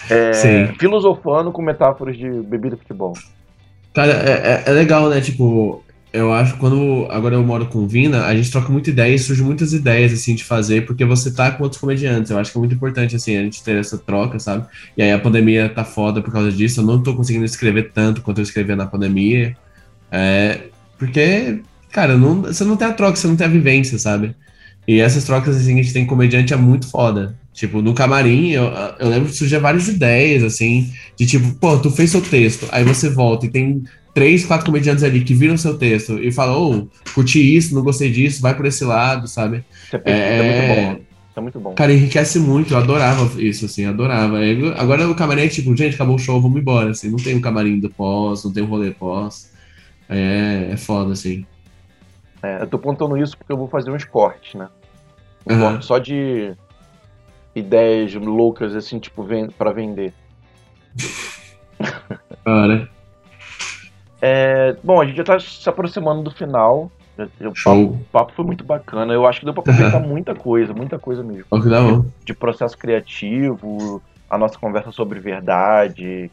[0.08, 0.66] É, sim.
[0.78, 3.12] Filosofando com metáforas de bebida e futebol.
[3.92, 5.20] Cara, é, é, é, legal, né?
[5.20, 5.82] Tipo,
[6.12, 9.18] eu acho que quando agora eu moro com Vina, a gente troca muita ideia e
[9.18, 12.30] surge muitas ideias, assim, de fazer, porque você tá com outros comediantes.
[12.30, 14.64] Eu acho que é muito importante, assim, a gente ter essa troca, sabe?
[14.96, 16.82] E aí a pandemia tá foda por causa disso.
[16.82, 19.56] Eu não tô conseguindo escrever tanto quanto eu escrevia na pandemia.
[20.12, 20.68] É,
[20.98, 24.34] porque, cara, não, você não tem a troca, você não tem a vivência, sabe?
[24.86, 27.36] E essas trocas assim, que a gente tem comediante é muito foda.
[27.52, 28.64] Tipo, no camarim, eu,
[28.98, 32.84] eu lembro que surgiam várias ideias, assim, de tipo, pô, tu fez seu texto, aí
[32.84, 33.82] você volta e tem
[34.14, 37.82] três, quatro comediantes ali que viram seu texto e falam, ô, oh, curti isso, não
[37.82, 39.64] gostei disso, vai por esse lado, sabe?
[39.92, 40.92] É, é, é muito bom.
[40.92, 41.74] Isso é muito bom.
[41.74, 44.38] Cara, enriquece muito, eu adorava isso, assim, adorava.
[44.76, 47.40] Agora o camarim é tipo, gente, acabou o show, vamos embora, assim, não tem um
[47.40, 49.50] camarim do pós, não tem um rolê pós.
[50.08, 51.46] É, é foda, assim.
[52.42, 54.68] É, eu tô contando isso porque eu vou fazer uns cortes, né?
[55.46, 55.60] Um uhum.
[55.60, 56.54] corte só de
[57.54, 60.12] ideias loucas, assim, tipo, para vender.
[62.44, 62.88] Cara.
[64.20, 66.90] É, bom, a gente já tá se aproximando do final.
[67.40, 69.12] O papo, o papo foi muito bacana.
[69.12, 71.44] Eu acho que deu pra aproveitar muita coisa, muita coisa mesmo.
[72.02, 76.30] De, de processo criativo, a nossa conversa sobre verdade.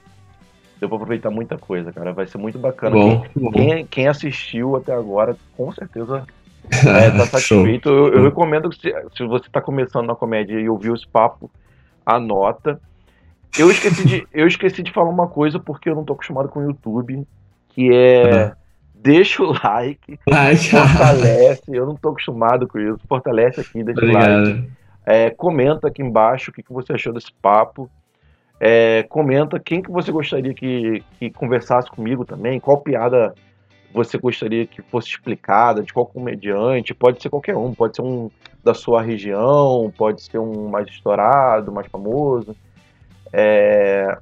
[0.86, 2.13] Deu pra aproveitar muita coisa, cara.
[2.13, 2.95] Vai ser muito bacana.
[2.95, 3.51] Bom, quem, bom.
[3.51, 6.23] Quem, quem, assistiu até agora, com certeza
[6.71, 7.89] é, tá satisfeito.
[7.89, 11.49] eu, eu, recomendo que se, se você tá começando na comédia e ouviu esse papo,
[12.05, 12.79] anota.
[13.57, 16.59] Eu esqueci, de, eu esqueci de falar uma coisa porque eu não tô acostumado com
[16.59, 17.25] o YouTube,
[17.69, 18.45] que é.
[18.45, 18.51] Uhum.
[18.93, 20.69] Deixa o like, like.
[20.69, 21.63] fortalece.
[21.67, 22.99] eu não tô acostumado com isso.
[23.07, 24.69] Fortalece aqui, deixa o like.
[25.05, 27.89] É, comenta aqui embaixo o que, que você achou desse papo.
[28.60, 33.34] É, comenta quem que você gostaria que, que conversasse comigo também, qual piada
[33.93, 38.30] você gostaria que fosse explicada, de qual comediante, pode ser qualquer um, pode ser um
[38.64, 42.56] da sua região, pode ser um mais estourado, mais famoso.
[43.32, 44.18] É...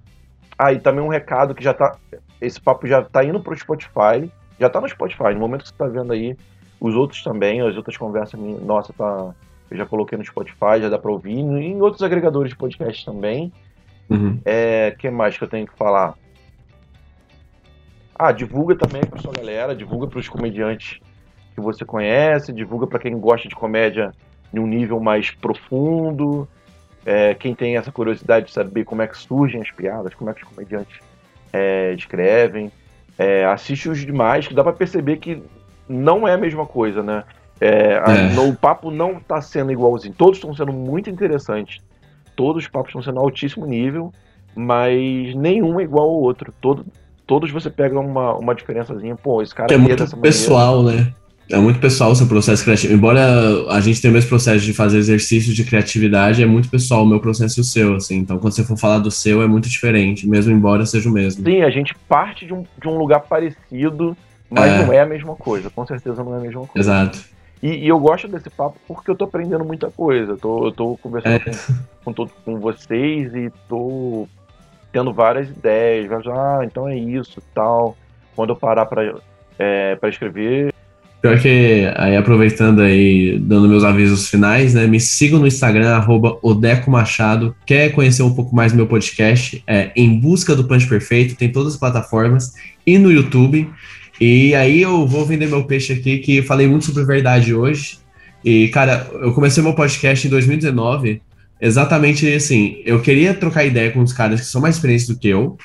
[0.58, 1.98] Ah, também um recado que já tá.
[2.40, 4.30] Esse papo já tá indo pro Spotify.
[4.60, 5.34] Já tá no Spotify.
[5.34, 6.38] No momento que você tá vendo aí,
[6.80, 9.34] os outros também, as outras conversas, nossa, tá.
[9.72, 11.32] Eu já coloquei no Spotify, já dá pra ouvir.
[11.32, 13.52] E em outros agregadores de podcast também.
[14.10, 14.40] Uhum.
[14.46, 16.16] É, que mais que eu tenho que falar?
[18.16, 21.00] Ah, divulga também para sua galera, divulga para os comediantes
[21.56, 24.12] que você conhece, divulga para quem gosta de comédia
[24.54, 26.48] em um nível mais profundo,
[27.06, 30.34] é, quem tem essa curiosidade de saber como é que surgem as piadas, como é
[30.34, 31.00] que os comediantes
[31.52, 32.72] é, escrevem.
[33.18, 35.44] É, assiste os demais, que dá para perceber que
[35.88, 37.24] não é a mesma coisa, né?
[37.62, 38.34] É, a, é.
[38.34, 40.14] no, o papo não está sendo igualzinho.
[40.18, 41.80] Todos estão sendo muito interessantes.
[42.36, 44.12] Todos os papos estão sendo altíssimo nível,
[44.56, 46.54] mas nenhum é igual ao outro.
[46.62, 46.86] Todo,
[47.26, 49.16] todos você pega uma, uma diferençazinha.
[49.16, 49.68] Pô, esse cara.
[49.68, 51.06] Que é muito pessoal, maneira.
[51.06, 51.14] né?
[51.50, 52.94] É muito pessoal o seu processo criativo.
[52.94, 53.22] Embora
[53.70, 57.06] a gente tenha o mesmo processo de fazer exercícios de criatividade, é muito pessoal o
[57.06, 58.18] meu processo e o seu, assim.
[58.18, 61.44] Então, quando você for falar do seu, é muito diferente, mesmo embora seja o mesmo.
[61.44, 64.16] Sim, a gente parte de um, de um lugar parecido,
[64.50, 64.86] mas é.
[64.86, 65.70] não é a mesma coisa.
[65.70, 66.80] Com certeza não é a mesma coisa.
[66.80, 67.33] Exato.
[67.64, 70.34] E, e eu gosto desse papo porque eu tô aprendendo muita coisa.
[70.34, 71.40] Eu tô, eu tô conversando é.
[72.04, 74.28] com, com, com vocês e tô
[74.92, 76.12] tendo várias ideias.
[76.28, 77.96] Ah, então é isso tal.
[78.36, 79.16] Quando eu parar para
[79.58, 80.74] é, pra escrever,
[81.24, 84.86] Pior que, aí aproveitando aí, dando meus avisos finais, né?
[84.86, 87.56] Me sigam no Instagram, arroba Odeco Machado.
[87.66, 89.64] Quer conhecer um pouco mais do meu podcast?
[89.66, 92.56] É Em Busca do Punch Perfeito, tem todas as plataformas
[92.86, 93.72] e no YouTube.
[94.26, 97.98] E aí eu vou vender meu peixe aqui, que falei muito sobre verdade hoje.
[98.42, 101.22] E, cara, eu comecei meu podcast em 2019,
[101.60, 105.28] exatamente assim, eu queria trocar ideia com os caras que são mais experientes do que
[105.28, 105.58] eu,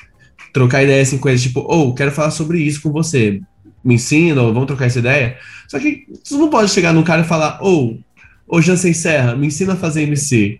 [0.51, 3.39] trocar ideia assim com eles, tipo, ou oh, quero falar sobre isso com você
[3.81, 5.37] me ensina, ou vamos trocar essa ideia.
[5.69, 7.97] Só que você não pode chegar num cara e falar, ô,
[8.45, 10.59] oh, ô Jansen Serra, me ensina a fazer MC.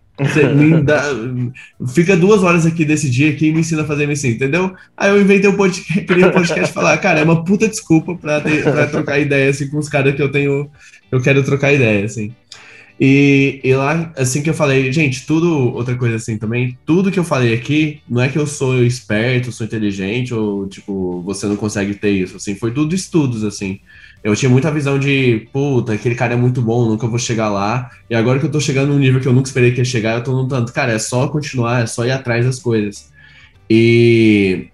[0.84, 1.04] Dá,
[1.88, 4.74] fica duas horas aqui desse dia aqui e me ensina a fazer MC, entendeu?
[4.98, 8.42] Aí eu inventei um podcast, criei um podcast falar, cara, é uma puta desculpa pra,
[8.42, 10.70] ter, pra trocar ideia assim, com os caras que eu tenho,
[11.12, 12.34] eu quero trocar ideia, assim.
[13.00, 17.18] E, e, lá, assim que eu falei, gente, tudo, outra coisa assim também, tudo que
[17.18, 21.56] eu falei aqui, não é que eu sou esperto, sou inteligente, ou, tipo, você não
[21.56, 23.80] consegue ter isso, assim, foi tudo estudos, assim.
[24.24, 27.90] Eu tinha muita visão de, puta, aquele cara é muito bom, nunca vou chegar lá,
[28.10, 30.16] e agora que eu tô chegando num nível que eu nunca esperei que ia chegar,
[30.16, 33.10] eu tô num tanto, cara, é só continuar, é só ir atrás das coisas.
[33.70, 34.68] E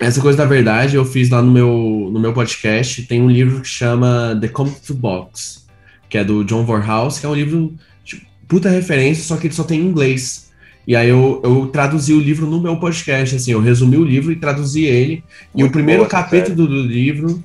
[0.00, 3.60] essa coisa da verdade eu fiz lá no meu, no meu podcast, tem um livro
[3.60, 5.64] que chama The Come to Box,
[6.08, 7.72] que é do John Vorhaus, que é um livro
[8.04, 10.50] de puta referência, só que ele só tem em inglês.
[10.84, 14.32] E aí eu, eu traduzi o livro no meu podcast, assim, eu resumi o livro
[14.32, 15.22] e traduzi ele.
[15.54, 17.42] Muito e o primeiro boa, capítulo do livro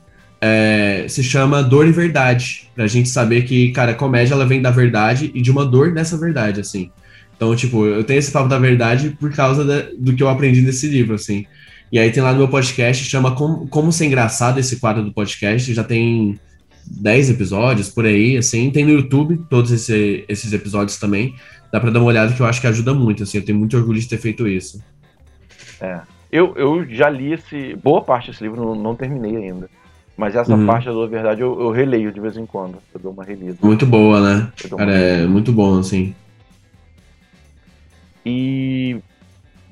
[0.47, 4.71] é, se chama Dor e Verdade, pra gente saber que, cara, comédia ela vem da
[4.71, 6.89] verdade e de uma dor dessa verdade, assim.
[7.35, 10.61] Então, tipo, eu tenho esse papo da verdade por causa da, do que eu aprendi
[10.61, 11.45] nesse livro, assim.
[11.91, 15.13] E aí tem lá no meu podcast, chama Como, Como Ser Engraçado, esse quadro do
[15.13, 16.39] podcast, já tem
[16.85, 18.71] 10 episódios por aí, assim.
[18.71, 21.35] Tem no YouTube todos esse, esses episódios também.
[21.71, 23.37] Dá pra dar uma olhada que eu acho que ajuda muito, assim.
[23.37, 24.81] Eu tenho muito orgulho de ter feito isso.
[25.79, 26.01] É.
[26.31, 27.75] Eu, eu já li esse.
[27.75, 29.69] Boa parte desse livro, não, não terminei ainda.
[30.17, 30.65] Mas essa uhum.
[30.65, 32.79] parte da verdade eu, eu, releio de vez em quando.
[32.91, 33.59] Eu dou uma relida.
[33.61, 34.51] Muito boa, né?
[34.75, 36.15] Cara, é muito bom, assim.
[38.25, 38.99] E.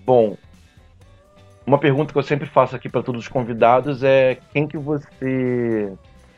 [0.05, 0.37] Bom.
[1.65, 5.91] Uma pergunta que eu sempre faço aqui para todos os convidados é quem que você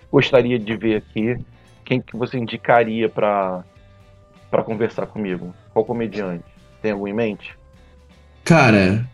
[0.10, 1.38] gostaria de ver aqui?
[1.84, 3.66] Quem que você indicaria para
[4.49, 5.53] para conversar comigo?
[5.74, 6.45] Qual comediante?
[6.82, 7.58] Tem algum em mente?
[8.45, 9.05] Cara,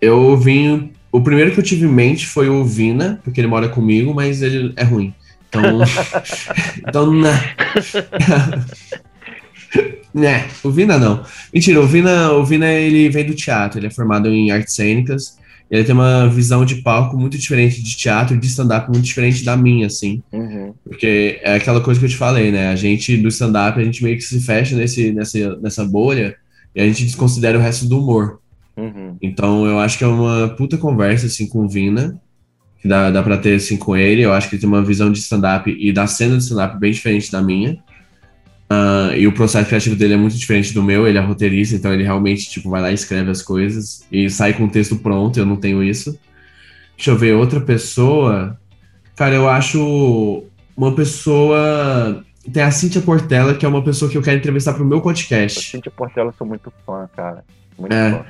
[0.00, 3.68] eu vim o primeiro que eu tive em mente foi o Vina, porque ele mora
[3.68, 5.14] comigo, mas ele é ruim.
[5.48, 5.62] Então.
[6.88, 7.54] então, né.
[10.14, 11.22] né, o Vina não.
[11.52, 15.36] Mentira, o Vina, o Vina ele vem do teatro, ele é formado em artes cênicas.
[15.70, 19.42] Ele tem uma visão de palco muito diferente de teatro e de stand-up muito diferente
[19.42, 20.22] da minha, assim.
[20.30, 20.74] Uhum.
[20.84, 22.68] Porque é aquela coisa que eu te falei, né?
[22.68, 26.36] A gente, do stand-up, a gente meio que se fecha nesse, nessa, nessa bolha
[26.74, 28.41] e a gente desconsidera o resto do humor.
[28.76, 29.16] Uhum.
[29.20, 32.20] Então eu acho que é uma puta conversa assim com o Vina,
[32.80, 34.22] que dá, dá pra ter assim com ele.
[34.22, 36.92] Eu acho que ele tem uma visão de stand-up e da cena de stand-up bem
[36.92, 37.78] diferente da minha.
[38.72, 41.92] Uh, e o processo criativo dele é muito diferente do meu, ele é roteirista, então
[41.92, 45.38] ele realmente tipo, vai lá e escreve as coisas e sai com o texto pronto,
[45.38, 46.18] eu não tenho isso.
[46.96, 48.58] Deixa eu ver, outra pessoa.
[49.16, 50.44] Cara, eu acho
[50.76, 52.24] uma pessoa.
[52.52, 55.58] Tem a Cíntia Portela, que é uma pessoa que eu quero entrevistar pro meu podcast.
[55.58, 57.44] A Cíntia Portela, eu sou muito fã, cara.
[57.78, 58.10] Muito é.
[58.10, 58.24] fã.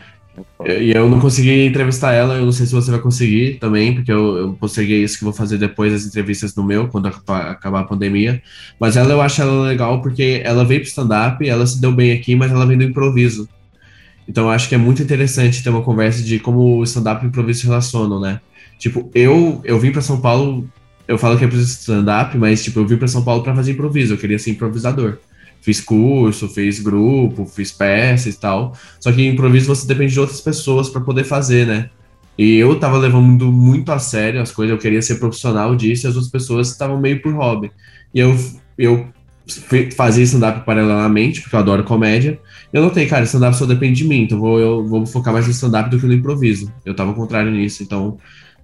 [0.64, 4.11] E eu não consegui entrevistar ela, eu não sei se você vai conseguir também, porque
[4.11, 4.59] eu, eu
[5.03, 8.43] isso que vou fazer depois das entrevistas no meu, quando acabar a pandemia.
[8.78, 12.12] Mas ela eu acho ela legal porque ela veio pro stand-up, ela se deu bem
[12.12, 13.49] aqui, mas ela vem do improviso.
[14.26, 17.26] Então eu acho que é muito interessante ter uma conversa de como o stand-up e
[17.26, 18.41] o improviso se relacionam, né?
[18.78, 20.66] Tipo, eu, eu vim para São Paulo,
[21.07, 23.72] eu falo que é pro stand-up, mas tipo, eu vim para São Paulo para fazer
[23.72, 25.18] improviso, eu queria ser improvisador
[25.62, 28.76] fiz curso, fiz grupo, fiz peças e tal.
[29.00, 31.88] Só que improviso você depende de outras pessoas para poder fazer, né?
[32.36, 36.08] E eu tava levando muito a sério as coisas, eu queria ser profissional disso, e
[36.08, 37.70] as outras pessoas estavam meio por hobby.
[38.12, 38.36] E eu,
[38.76, 39.06] eu
[39.96, 42.40] fazia stand-up paralelamente, porque eu adoro comédia.
[42.72, 45.46] E eu notei, cara, stand-up só depende de mim, então vou, eu vou focar mais
[45.46, 46.72] no stand-up do que no improviso.
[46.84, 48.18] Eu tava ao contrário nisso, então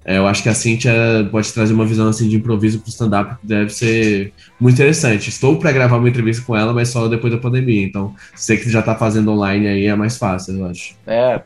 [0.04, 0.92] eu acho que a Cintia
[1.30, 5.28] pode trazer uma visão assim de improviso pro stand-up que deve ser muito interessante.
[5.28, 7.84] Estou para gravar uma entrevista com ela, mas só depois da pandemia.
[7.84, 10.96] Então, sei que já está fazendo online aí, é mais fácil, eu acho.
[11.06, 11.42] É.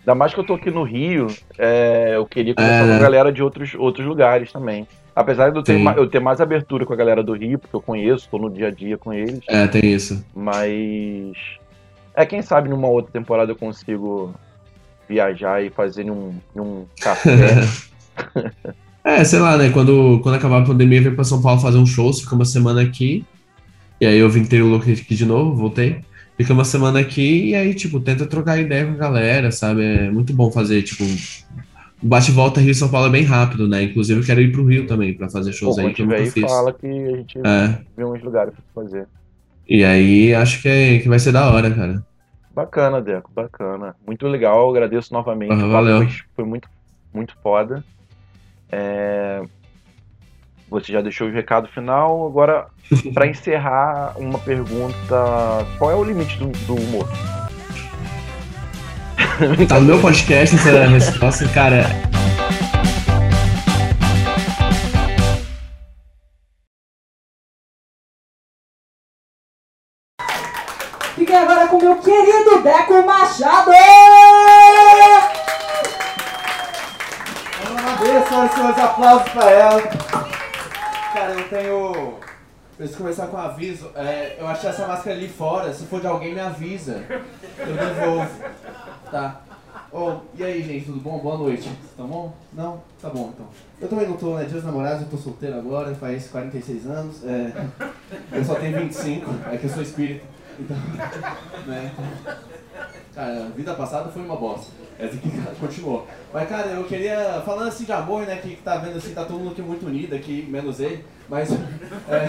[0.00, 2.98] Ainda mais que eu tô aqui no Rio, é, eu queria conversar é, com a
[2.98, 4.86] galera de outros, outros lugares também.
[5.14, 7.80] Apesar de eu ter, eu ter mais abertura com a galera do Rio, porque eu
[7.80, 9.40] conheço, tô no dia a dia com eles.
[9.48, 10.24] É, tem isso.
[10.34, 11.36] Mas.
[12.14, 14.34] É, quem sabe numa outra temporada eu consigo
[15.08, 17.30] viajar e fazer um, um café.
[19.04, 19.70] é, sei lá, né?
[19.70, 22.44] Quando, quando acabar a pandemia, eu vim pra São Paulo fazer um show, fica uma
[22.44, 23.24] semana aqui.
[24.00, 26.00] E aí eu vim ter o look aqui de novo, voltei.
[26.36, 29.84] Fica uma semana aqui e aí, tipo, tenta trocar ideia com a galera, sabe?
[29.84, 31.04] É muito bom fazer, tipo,
[32.02, 33.84] bate-volta Rio São Paulo é bem rápido, né?
[33.84, 36.42] Inclusive eu quero ir pro Rio também pra fazer shows aí que eu nunca fiz.
[36.42, 37.78] fala que a gente é.
[37.96, 39.06] vê uns lugares pra fazer.
[39.68, 42.04] E aí acho que, é, que vai ser da hora, cara.
[42.54, 43.94] Bacana, Deco, bacana.
[44.06, 45.52] Muito legal, agradeço novamente.
[45.52, 45.98] Uhum, valeu.
[45.98, 46.68] Foi, foi muito,
[47.14, 47.84] muito foda.
[48.72, 49.42] É...
[50.70, 52.26] Você já deixou o recado final.
[52.26, 52.66] Agora,
[53.12, 57.08] para encerrar, uma pergunta: qual é o limite do, do humor?
[59.68, 61.84] Tá no meu podcast essa resposta, cara.
[71.16, 73.72] Fiquem agora com meu querido Deco Machado!
[78.02, 79.82] Só os seus aplausos pra ela.
[81.12, 82.14] Cara, eu tenho.
[82.76, 83.90] Preciso começar com um aviso.
[83.94, 85.72] É, eu achei essa máscara ali fora.
[85.72, 87.04] Se for de alguém, me avisa.
[87.58, 88.28] Eu devolvo.
[89.08, 89.42] Tá.
[89.92, 91.18] Oh, e aí, gente, tudo bom?
[91.18, 91.70] Boa noite.
[91.96, 92.34] Tá bom?
[92.52, 92.82] Não?
[93.00, 93.46] Tá bom, então.
[93.80, 94.46] Eu também não tô, né?
[94.46, 97.24] Dias namorados, eu tô solteiro agora, faz 46 anos.
[97.24, 97.52] É,
[98.32, 100.26] eu só tenho 25, é que eu sou espírito.
[100.58, 100.76] Então,
[101.66, 101.92] né?
[103.14, 104.72] Cara, a vida passada foi uma bosta.
[104.98, 106.06] Essa aqui continuou.
[106.32, 109.38] Mas, cara, eu queria, falando assim de amor, né, que tá vendo assim, tá todo
[109.38, 111.50] mundo aqui muito unido aqui, menos ele, mas.
[112.08, 112.28] É,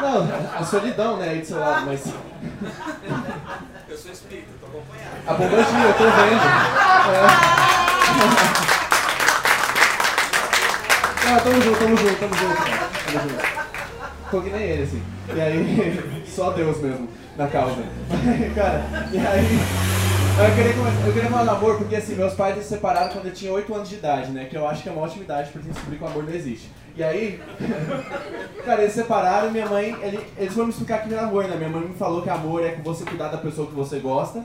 [0.00, 2.04] não, a solidão, né, aí do seu lado, mas.
[3.88, 5.16] Eu sou espírita, tô acompanhado.
[5.26, 6.42] A bombadinha, eu tô vendo.
[7.10, 7.54] É.
[11.26, 12.56] Ah, tamo junto, tamo junto, tamo junto.
[13.12, 13.63] Tamo junto.
[14.34, 15.00] Tô que nem ele, assim.
[15.32, 17.76] E aí, só Deus mesmo, na causa.
[18.52, 19.58] cara, e aí.
[20.36, 23.32] Eu queria, eu queria falar do amor porque assim, meus pais se separaram quando eu
[23.32, 24.46] tinha 8 anos de idade, né?
[24.46, 26.68] Que eu acho que é uma ótima idade pra descobrir que o amor não existe.
[26.96, 27.40] E aí,
[28.66, 31.44] cara, eles se separaram e minha mãe, ele, eles foram me explicar que era amor,
[31.44, 31.54] né?
[31.54, 34.44] Minha mãe me falou que amor é que você cuidar da pessoa que você gosta.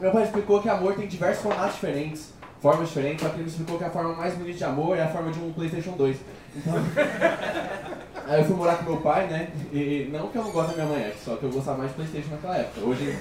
[0.00, 2.32] Meu pai explicou que amor tem diversos formatos diferentes.
[2.62, 5.02] formas diferentes, só que ele me explicou que a forma mais bonita de amor é
[5.02, 6.16] a forma de um Playstation 2.
[6.56, 6.74] Então,
[8.26, 9.48] aí eu fui morar com meu pai, né?
[9.72, 11.90] E não que eu não gosto da minha mãe, é só que eu gostava mais
[11.90, 12.86] de Playstation naquela época.
[12.86, 13.18] Hoje,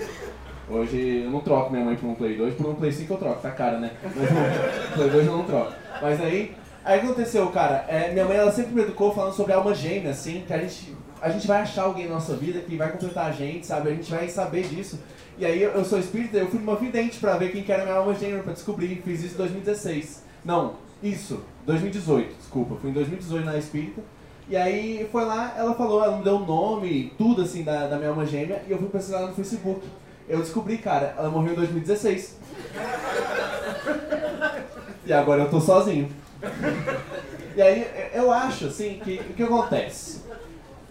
[0.70, 3.18] hoje eu não troco minha mãe por um Play 2, por um Play 5 eu
[3.18, 3.92] troco, tá cara, né?
[4.04, 5.74] Mas um Play 2 eu não troco.
[6.02, 6.56] Mas aí,
[6.86, 7.86] aí aconteceu, cara?
[7.88, 10.96] É, minha mãe ela sempre me educou falando sobre alma gêmea, assim, que a gente,
[11.22, 13.90] a gente vai achar alguém na nossa vida que vai completar a gente, sabe?
[13.90, 15.00] A gente vai saber disso.
[15.38, 17.84] E aí eu, eu sou espírita, eu fui numa vidente pra ver quem que era
[17.84, 19.02] minha alma gêmea, pra descobrir.
[19.04, 20.24] Fiz isso em 2016.
[20.46, 22.76] Não, isso, 2018, desculpa.
[22.82, 24.02] Fui em 2018 na espírita.
[24.50, 27.98] E aí foi lá, ela falou, ela me deu o nome, tudo assim da, da
[27.98, 29.88] minha alma gêmea, e eu fui pesquisar no Facebook.
[30.28, 32.38] Eu descobri, cara, ela morreu em 2016.
[35.06, 36.10] E agora eu tô sozinho.
[37.56, 40.22] E aí eu acho assim que o que acontece?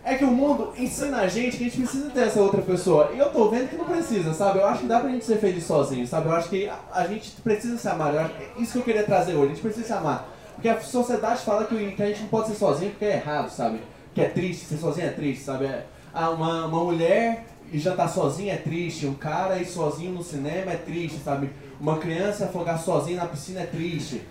[0.05, 3.11] É que o mundo ensina a gente que a gente precisa ter essa outra pessoa.
[3.15, 4.59] E eu tô vendo que não precisa, sabe?
[4.59, 6.29] Eu acho que dá pra gente ser feliz sozinho, sabe?
[6.29, 8.15] Eu acho que a, gente precisa se amar.
[8.17, 10.29] Acho, isso que eu queria trazer hoje, a gente precisa se amar.
[10.63, 13.81] Porque a sociedade fala que, a gente não pode ser sozinho porque é errado, sabe?
[14.15, 15.65] Que é triste, ser sozinho é triste, sabe?
[15.65, 20.13] É, ah, uma, uma mulher e já tá sozinha é triste, um cara ir sozinho
[20.13, 21.51] no cinema é triste, sabe?
[21.81, 24.23] Uma criança afogar sozinha na piscina é triste.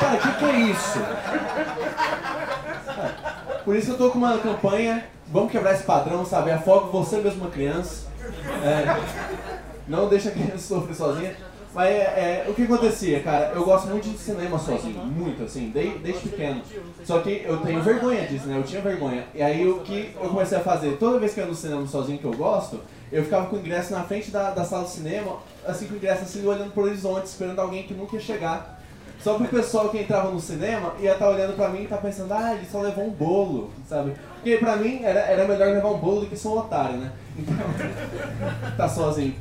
[0.00, 0.98] Cara, o que, que é isso?
[3.64, 6.50] Por isso eu tô com uma campanha, vamos quebrar esse padrão, sabe?
[6.50, 8.08] Afoga você mesmo uma criança.
[8.64, 9.00] É,
[9.86, 11.49] não deixa a criança sofrer sozinha.
[11.72, 13.52] Mas é, é, o que acontecia, cara?
[13.54, 16.62] Eu gosto muito de cinema sozinho, muito, assim, desde, desde pequeno.
[17.04, 18.58] Só que eu tenho vergonha disso, né?
[18.58, 19.24] Eu tinha vergonha.
[19.32, 20.96] E aí o que eu comecei a fazer?
[20.96, 22.80] Toda vez que eu ia no cinema sozinho que eu gosto,
[23.12, 25.96] eu ficava com o ingresso na frente da, da sala de cinema, assim com o
[25.96, 28.80] ingresso assim, olhando pro horizonte, esperando alguém que nunca ia chegar.
[29.22, 31.98] Só pro pessoal que entrava no cinema ia estar tá olhando pra mim e tá
[31.98, 34.14] pensando, ah, ele só levou um bolo, sabe?
[34.34, 37.12] Porque pra mim era, era melhor levar um bolo do que ser um otário, né?
[37.38, 37.54] Então,
[38.76, 39.34] tá sozinho.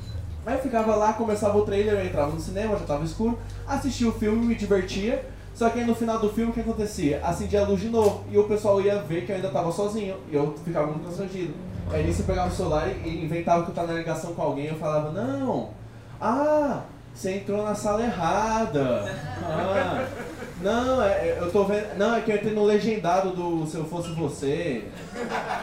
[0.49, 3.37] Aí eu ficava lá, começava o trailer, eu entrava no cinema, já tava escuro,
[3.67, 5.23] assistia o filme, me divertia.
[5.53, 7.21] Só que aí no final do filme o que acontecia?
[7.23, 10.17] Acendia a luz de novo e o pessoal ia ver que eu ainda tava sozinho
[10.31, 11.53] e eu ficava muito constrangido.
[11.91, 14.65] Aí nisso eu pegava o celular e inventava que eu tava na ligação com alguém
[14.65, 15.69] eu falava, não,
[16.19, 16.81] ah,
[17.13, 19.05] você entrou na sala errada.
[19.43, 20.07] Ah,
[20.63, 21.95] não, é, é, eu tô vendo.
[21.95, 24.85] Não, é que eu entrei no legendado do Se Eu Fosse Você.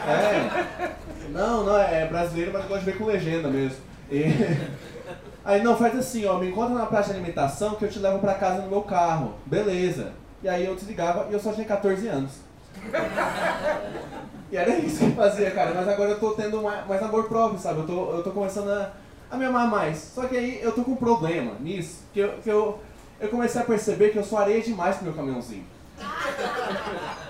[0.07, 0.91] É.
[1.29, 3.87] Não, não, é brasileiro, mas eu gosto de ver com legenda mesmo.
[5.45, 8.19] Aí, não, faz assim, ó, me encontra na praça de alimentação que eu te levo
[8.19, 9.35] pra casa no meu carro.
[9.45, 10.11] Beleza.
[10.43, 12.31] E aí eu desligava e eu só tinha 14 anos.
[14.49, 15.73] E era isso que eu fazia, cara.
[15.73, 17.81] Mas agora eu tô tendo mais, mais amor próprio, sabe?
[17.81, 18.91] Eu tô, eu tô começando a,
[19.29, 19.97] a me amar mais.
[20.15, 22.79] Só que aí eu tô com um problema nisso, que eu, que eu,
[23.19, 25.65] eu comecei a perceber que eu sou areia demais pro meu caminhãozinho.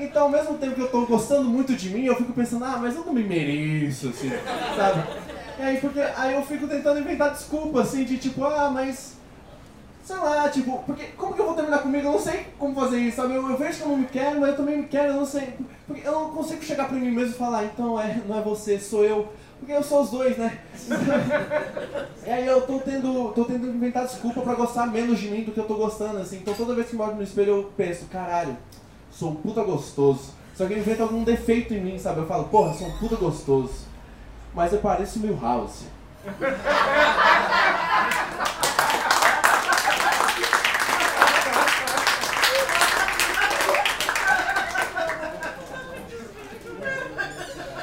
[0.00, 2.78] Então, ao mesmo tempo que eu tô gostando muito de mim, eu fico pensando, ah,
[2.80, 4.30] mas eu não me mereço, assim,
[4.76, 5.02] sabe?
[5.58, 9.16] E aí, porque, aí eu fico tentando inventar desculpa, assim, de tipo, ah, mas.
[10.04, 12.06] Sei lá, tipo, porque como que eu vou terminar comigo?
[12.06, 13.34] Eu não sei como fazer isso, sabe?
[13.34, 15.26] Eu, eu vejo que eu não me quero, mas eu também me quero, eu não
[15.26, 15.52] sei.
[15.86, 18.78] Porque eu não consigo chegar pra mim mesmo e falar, então é, não é você,
[18.78, 19.28] sou eu.
[19.58, 20.60] Porque eu sou os dois, né?
[22.24, 25.50] e aí eu tô tendo, tô tendo inventar desculpa pra gostar menos de mim do
[25.50, 26.36] que eu tô gostando, assim.
[26.36, 28.56] Então toda vez que eu olho no espelho eu penso, caralho,
[29.10, 30.32] sou um puta gostoso.
[30.54, 32.20] Só que eu invento algum defeito em mim, sabe?
[32.20, 33.87] Eu falo, porra, sou um puta gostoso
[34.54, 35.86] mas eu pareço Milhouse.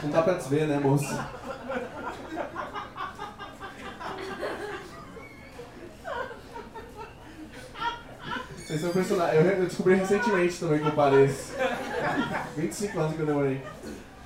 [0.03, 1.17] Não dá pra te ver, né, moço?
[8.57, 9.45] Vocês são personagens.
[9.45, 11.53] Eu descobri recentemente também que eu pareço.
[12.57, 13.61] 25 anos que eu demorei.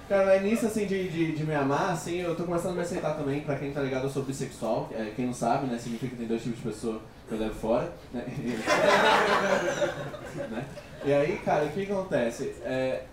[0.09, 2.81] Cara, mas nisso, assim, de, de, de, me amar, assim, eu tô começando a me
[2.81, 6.09] aceitar também, pra quem tá ligado, eu sou bissexual, é, quem não sabe, né, significa
[6.09, 8.25] que tem dois tipos de pessoa que eu levo fora, né,
[10.49, 10.65] né?
[11.05, 12.55] E aí, cara, o que acontece?
[12.63, 13.03] É,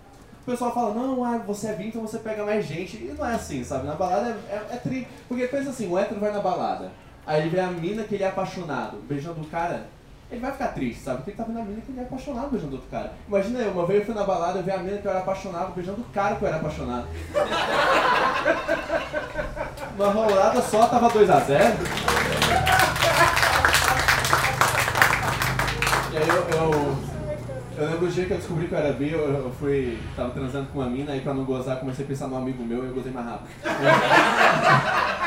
[0.40, 3.26] o pessoal fala, não, ah, você é bi, então você pega mais gente, e não
[3.26, 6.32] é assim, sabe, na balada é, é, é tri, porque pensa assim, o hétero vai
[6.32, 6.90] na balada,
[7.26, 9.86] aí ele vê a mina que ele é apaixonado, beijando o cara,
[10.30, 11.18] ele vai ficar triste, sabe?
[11.18, 13.12] Porque ele tá vendo a mina que ele é apaixonado beijando outro cara.
[13.28, 15.20] Imagina eu, uma vez eu fui na balada, eu vi a mina que eu era
[15.20, 17.06] apaixonado beijando o cara que eu era apaixonado.
[19.96, 21.76] Uma rolada só, tava 2x0.
[26.12, 26.96] E aí eu, eu,
[27.78, 30.30] eu, lembro o dia que eu descobri que eu era bi, eu, eu fui, tava
[30.30, 32.88] transando com uma mina, aí pra não gozar comecei a pensar num amigo meu e
[32.88, 33.48] eu gozei mais rápido.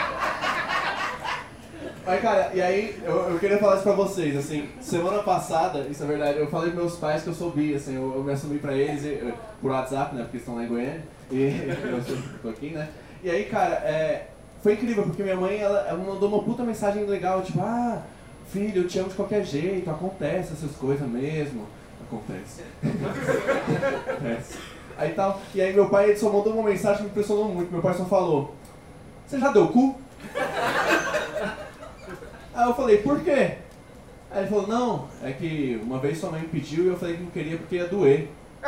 [2.09, 6.03] Mas, cara, e aí eu, eu queria falar isso pra vocês, assim, semana passada, isso
[6.03, 8.31] é verdade, eu falei pros meus pais que eu sou bi, assim, eu, eu me
[8.31, 9.31] assumi pra eles eu,
[9.61, 12.89] por WhatsApp, né, porque estão lá em Goiânia, e eu sou, tô aqui, né.
[13.23, 14.25] E aí, cara, é,
[14.63, 18.01] foi incrível, porque minha mãe, ela, ela mandou uma puta mensagem legal, tipo, ah,
[18.51, 21.67] filho, eu te amo de qualquer jeito, acontece essas coisas mesmo.
[22.07, 22.63] Acontece.
[24.09, 24.57] acontece.
[24.97, 27.71] Aí tal, e aí meu pai ele só mandou uma mensagem que me impressionou muito.
[27.71, 28.55] Meu pai só falou,
[29.27, 29.95] você já deu cu?
[32.59, 33.53] Aí eu falei, por quê?
[34.29, 37.23] Aí ele falou, não, é que uma vez sua mãe pediu e eu falei que
[37.23, 38.29] não queria porque ia doer.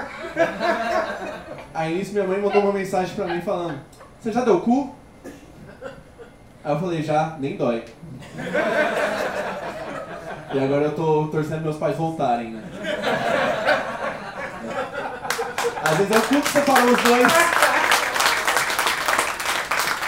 [1.74, 3.82] Aí nisso minha mãe mandou uma mensagem pra mim falando,
[4.18, 4.96] você já deu cu?
[6.64, 7.84] Aí eu falei, já, nem dói.
[10.54, 12.64] E agora eu tô torcendo meus pais voltarem, né?
[15.84, 17.34] Às vezes é o cu que separou os dois.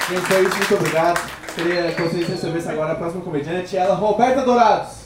[0.07, 1.42] Gente, é isso, muito obrigado.
[1.55, 5.03] Queria que vocês recebessem agora a próxima comediante, ela, Roberta Dourados.